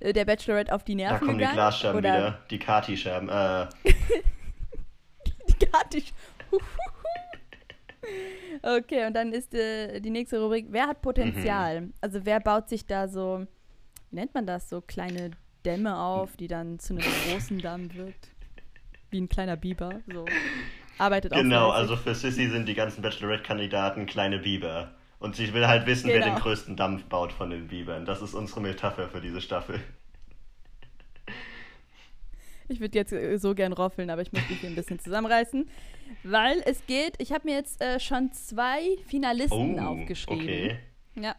der 0.00 0.24
Bachelorette 0.24 0.74
auf 0.74 0.84
die 0.84 0.96
Da 0.96 1.10
Nerven 1.10 1.18
kommen 1.18 1.38
die 1.38 1.44
gegangen? 1.44 1.56
Glasscherben 1.56 1.98
Oder 1.98 2.14
wieder. 2.14 2.38
Die 2.50 2.58
Kati-Scherben. 2.58 3.28
Äh, 3.28 3.66
Die 5.48 5.66
Karte. 5.66 6.02
okay, 8.62 9.06
und 9.06 9.14
dann 9.14 9.32
ist 9.32 9.54
äh, 9.54 10.00
die 10.00 10.10
nächste 10.10 10.40
Rubrik, 10.40 10.66
wer 10.70 10.86
hat 10.86 11.02
Potenzial? 11.02 11.82
Mhm. 11.82 11.92
Also 12.00 12.24
wer 12.24 12.40
baut 12.40 12.68
sich 12.68 12.86
da 12.86 13.08
so, 13.08 13.46
wie 14.10 14.16
nennt 14.16 14.34
man 14.34 14.46
das, 14.46 14.68
so 14.68 14.80
kleine 14.80 15.32
Dämme 15.64 15.98
auf, 15.98 16.36
die 16.36 16.48
dann 16.48 16.78
zu 16.78 16.94
einem 16.94 17.02
großen 17.28 17.58
Damm 17.58 17.92
wird? 17.94 18.14
Wie 19.10 19.20
ein 19.20 19.28
kleiner 19.28 19.56
Biber, 19.56 20.00
so. 20.12 20.24
Arbeitet 21.02 21.32
auch 21.32 21.36
genau, 21.36 21.70
also 21.70 21.96
für 21.96 22.14
Sissy 22.14 22.48
sind 22.48 22.66
die 22.68 22.74
ganzen 22.74 23.02
Bachelorette-Kandidaten 23.02 24.06
kleine 24.06 24.38
Biber. 24.38 24.94
Und 25.18 25.36
sie 25.36 25.52
will 25.54 25.66
halt 25.66 25.86
wissen, 25.86 26.08
wer 26.10 26.20
Genau. 26.20 26.34
den 26.34 26.40
größten 26.42 26.76
Dampf 26.76 27.04
baut 27.04 27.32
von 27.32 27.50
den 27.50 27.68
Bibern. 27.68 28.04
Das 28.06 28.22
ist 28.22 28.34
unsere 28.34 28.60
Metapher 28.60 29.08
für 29.08 29.20
diese 29.20 29.40
Staffel. 29.40 29.80
Ich 32.68 32.80
würde 32.80 32.96
jetzt 32.98 33.12
äh, 33.12 33.36
so 33.38 33.54
gern 33.54 33.72
roffeln, 33.72 34.08
aber 34.10 34.22
ich 34.22 34.32
muss 34.32 34.48
mich 34.48 34.60
hier 34.60 34.70
ein 34.70 34.74
bisschen 34.74 34.98
zusammenreißen. 34.98 35.68
Weil 36.24 36.62
es 36.64 36.84
geht, 36.86 37.14
ich 37.18 37.32
habe 37.32 37.46
mir 37.48 37.56
jetzt 37.56 37.80
äh, 37.82 38.00
schon 38.00 38.32
zwei 38.32 38.96
Finalisten 39.06 39.78
Oh, 39.78 39.82
aufgeschrieben. 40.00 40.42
okay. 40.42 40.78
Ja. 41.14 41.34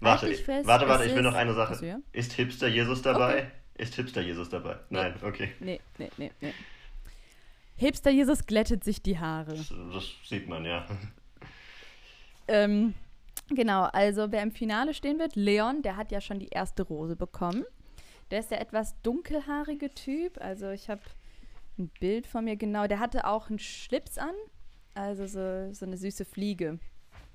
Warte, 0.00 0.26
Halt 0.26 0.36
fest, 0.38 0.66
warte, 0.66 0.88
warte, 0.88 1.04
ich 1.06 1.14
will 1.14 1.22
noch 1.22 1.34
eine 1.34 1.54
Sache. 1.54 2.00
Ist 2.12 2.32
Hipster 2.34 2.68
Jesus 2.68 3.02
dabei? 3.02 3.50
Ist 3.74 3.94
Hipster 3.96 4.20
Jesus 4.20 4.48
dabei? 4.48 4.76
Nee. 4.90 4.98
Nein, 4.98 5.14
okay. 5.22 5.48
Nee, 5.60 5.80
nee, 5.98 6.10
nee, 6.16 6.30
nee. 6.40 6.52
Hipster 7.78 8.10
Jesus 8.10 8.44
glättet 8.46 8.84
sich 8.84 9.02
die 9.02 9.18
Haare. 9.18 9.54
Das, 9.54 9.72
das 9.92 10.04
sieht 10.28 10.48
man, 10.48 10.64
ja. 10.64 10.84
Ähm, 12.48 12.94
genau, 13.50 13.84
also 13.84 14.30
wer 14.32 14.42
im 14.42 14.52
Finale 14.52 14.94
stehen 14.94 15.18
wird, 15.18 15.36
Leon, 15.36 15.82
der 15.82 15.96
hat 15.96 16.10
ja 16.12 16.20
schon 16.20 16.38
die 16.38 16.48
erste 16.48 16.82
Rose 16.82 17.16
bekommen. 17.16 17.64
Der 18.30 18.40
ist 18.40 18.50
der 18.50 18.60
etwas 18.60 19.00
dunkelhaarige 19.02 19.94
Typ. 19.94 20.38
Also 20.40 20.70
ich 20.70 20.88
habe 20.90 21.00
ein 21.78 21.88
Bild 22.00 22.26
von 22.26 22.44
mir 22.44 22.56
genau. 22.56 22.86
Der 22.86 22.98
hatte 22.98 23.26
auch 23.26 23.48
einen 23.48 23.58
Schlips 23.58 24.18
an. 24.18 24.34
Also 24.94 25.26
so, 25.26 25.72
so 25.72 25.86
eine 25.86 25.96
süße 25.96 26.24
Fliege. 26.24 26.78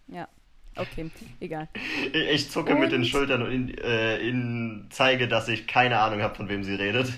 Ja. 0.07 0.27
Okay, 0.75 1.11
egal. 1.39 1.69
Ich, 2.31 2.49
zucke 2.49 2.73
mit 2.75 2.91
den 2.91 3.01
Und- 3.01 3.07
Schultern 3.07 3.43
und 3.43 3.51
in, 3.51 3.77
äh, 3.77 4.17
in, 4.17 4.87
zeige, 4.89 5.27
dass 5.27 5.47
ich 5.47 5.67
keine 5.67 5.99
Ahnung 5.99 6.21
habe, 6.21 6.35
von 6.35 6.49
wem 6.49 6.63
sie 6.63 6.73
redet. 6.73 7.13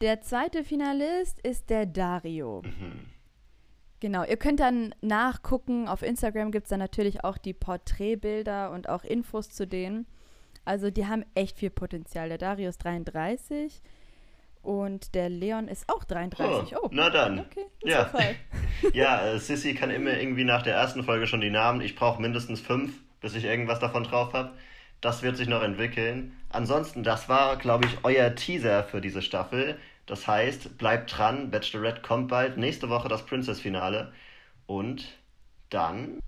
Der 0.00 0.20
zweite 0.20 0.64
Finalist 0.64 1.40
ist 1.40 1.70
der 1.70 1.86
Dario. 1.86 2.62
Mhm. 2.64 3.06
Genau, 4.00 4.24
ihr 4.24 4.36
könnt 4.36 4.60
dann 4.60 4.94
nachgucken. 5.00 5.88
Auf 5.88 6.02
Instagram 6.02 6.50
gibt 6.50 6.66
es 6.66 6.70
dann 6.70 6.80
natürlich 6.80 7.24
auch 7.24 7.38
die 7.38 7.54
Porträtbilder 7.54 8.70
und 8.70 8.88
auch 8.88 9.02
Infos 9.04 9.48
zu 9.48 9.66
denen. 9.66 10.06
Also 10.64 10.90
die 10.90 11.06
haben 11.06 11.24
echt 11.34 11.58
viel 11.58 11.70
Potenzial. 11.70 12.28
Der 12.28 12.38
Dario 12.38 12.68
ist 12.68 12.78
33 12.84 13.82
und 14.62 15.14
der 15.14 15.28
Leon 15.28 15.68
ist 15.68 15.88
auch 15.88 16.04
33. 16.04 16.76
Oh, 16.76 16.88
na 16.90 17.10
dann. 17.10 17.40
Okay, 17.40 17.66
Ja. 17.82 18.10
Ja, 18.92 19.26
äh, 19.26 19.38
Sissy 19.38 19.74
kann 19.74 19.90
immer 19.90 20.18
irgendwie 20.18 20.44
nach 20.44 20.62
der 20.62 20.74
ersten 20.74 21.04
Folge 21.04 21.26
schon 21.26 21.40
die 21.40 21.48
Namen. 21.50 21.80
Ich 21.80 21.96
brauche 21.96 22.20
mindestens 22.20 22.60
fünf, 22.60 22.92
bis 23.20 23.34
ich 23.34 23.44
irgendwas 23.44 23.78
davon 23.78 24.04
drauf 24.04 24.32
habe. 24.34 24.52
Das 25.04 25.22
wird 25.22 25.36
sich 25.36 25.48
noch 25.48 25.62
entwickeln. 25.62 26.32
Ansonsten, 26.48 27.02
das 27.02 27.28
war, 27.28 27.58
glaube 27.58 27.84
ich, 27.84 27.98
euer 28.04 28.34
Teaser 28.34 28.84
für 28.84 29.02
diese 29.02 29.20
Staffel. 29.20 29.78
Das 30.06 30.26
heißt, 30.26 30.78
bleibt 30.78 31.18
dran. 31.18 31.50
Bachelorette 31.50 32.00
kommt 32.00 32.28
bald. 32.28 32.56
Nächste 32.56 32.88
Woche 32.88 33.08
das 33.08 33.26
Princess-Finale. 33.26 34.14
Und 34.66 35.04
dann. 35.68 36.20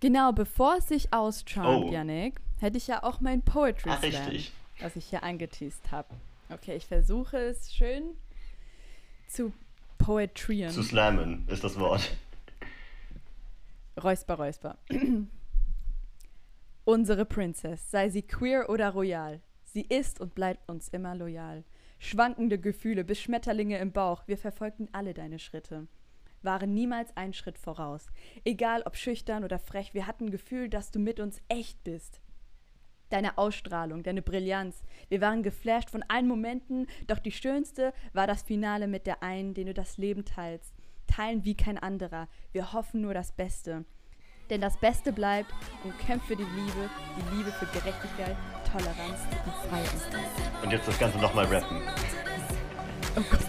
Genau, 0.00 0.32
bevor 0.32 0.78
es 0.78 0.88
sich 0.88 1.12
auscharmt, 1.12 1.84
Oh. 1.84 1.92
Yannick, 1.92 2.40
hätte 2.58 2.76
ich 2.76 2.88
ja 2.88 3.04
auch 3.04 3.20
mein 3.20 3.40
Poetry 3.42 3.90
Ach, 3.92 4.00
Slam, 4.00 4.10
richtig. 4.24 4.52
was 4.80 4.96
ich 4.96 5.04
hier 5.06 5.22
angeteased 5.22 5.92
habe. 5.92 6.08
Okay, 6.50 6.74
ich 6.74 6.86
versuche 6.86 7.36
es 7.36 7.72
schön 7.72 8.16
zu 9.28 9.52
poetrieren. 9.98 10.72
Zu 10.72 10.82
slammen 10.82 11.46
ist 11.46 11.62
das 11.62 11.78
Wort. 11.78 12.10
Räusper, 14.02 14.34
Räusper. 14.34 14.76
Unsere 16.86 17.24
Princess, 17.24 17.90
sei 17.90 18.10
sie 18.10 18.20
queer 18.20 18.68
oder 18.68 18.90
royal, 18.90 19.40
sie 19.62 19.86
ist 19.86 20.20
und 20.20 20.34
bleibt 20.34 20.68
uns 20.68 20.88
immer 20.88 21.14
loyal. 21.14 21.64
Schwankende 21.98 22.58
Gefühle 22.58 23.04
bis 23.04 23.22
Schmetterlinge 23.22 23.78
im 23.78 23.90
Bauch, 23.90 24.24
wir 24.26 24.36
verfolgten 24.36 24.90
alle 24.92 25.14
deine 25.14 25.38
Schritte. 25.38 25.88
Waren 26.42 26.74
niemals 26.74 27.16
einen 27.16 27.32
Schritt 27.32 27.56
voraus. 27.56 28.08
Egal 28.44 28.82
ob 28.84 28.96
schüchtern 28.96 29.44
oder 29.44 29.58
frech, 29.58 29.94
wir 29.94 30.06
hatten 30.06 30.30
Gefühl, 30.30 30.68
dass 30.68 30.90
du 30.90 30.98
mit 30.98 31.20
uns 31.20 31.40
echt 31.48 31.82
bist. 31.84 32.20
Deine 33.08 33.38
Ausstrahlung, 33.38 34.02
deine 34.02 34.20
Brillanz. 34.20 34.82
Wir 35.08 35.22
waren 35.22 35.42
geflasht 35.42 35.88
von 35.88 36.02
allen 36.08 36.28
Momenten, 36.28 36.86
doch 37.06 37.18
die 37.18 37.32
schönste 37.32 37.94
war 38.12 38.26
das 38.26 38.42
Finale 38.42 38.88
mit 38.88 39.06
der 39.06 39.22
einen, 39.22 39.54
den 39.54 39.68
du 39.68 39.72
das 39.72 39.96
Leben 39.96 40.26
teilst. 40.26 40.74
Teilen 41.06 41.46
wie 41.46 41.56
kein 41.56 41.78
anderer. 41.78 42.28
Wir 42.52 42.74
hoffen 42.74 43.00
nur 43.00 43.14
das 43.14 43.32
Beste. 43.32 43.86
Denn 44.50 44.60
das 44.60 44.76
Beste 44.76 45.12
bleibt 45.12 45.50
und 45.84 45.98
kämpft 45.98 46.26
für 46.26 46.36
die 46.36 46.42
Liebe, 46.42 46.90
die 47.16 47.36
Liebe 47.36 47.50
für 47.52 47.66
Gerechtigkeit, 47.66 48.36
Toleranz 48.70 49.20
und 49.46 49.70
Freiheit. 49.70 50.24
Und 50.62 50.70
jetzt 50.70 50.86
das 50.86 50.98
Ganze 50.98 51.18
nochmal 51.18 51.46
rappen. 51.46 51.80
Oh 53.16 53.22
Gott. 53.30 53.40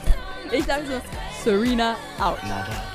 Ich 0.51 0.63
sage 0.63 0.85
so, 0.85 1.01
Serena 1.43 1.95
out. 2.19 2.41
Nada. 2.43 2.94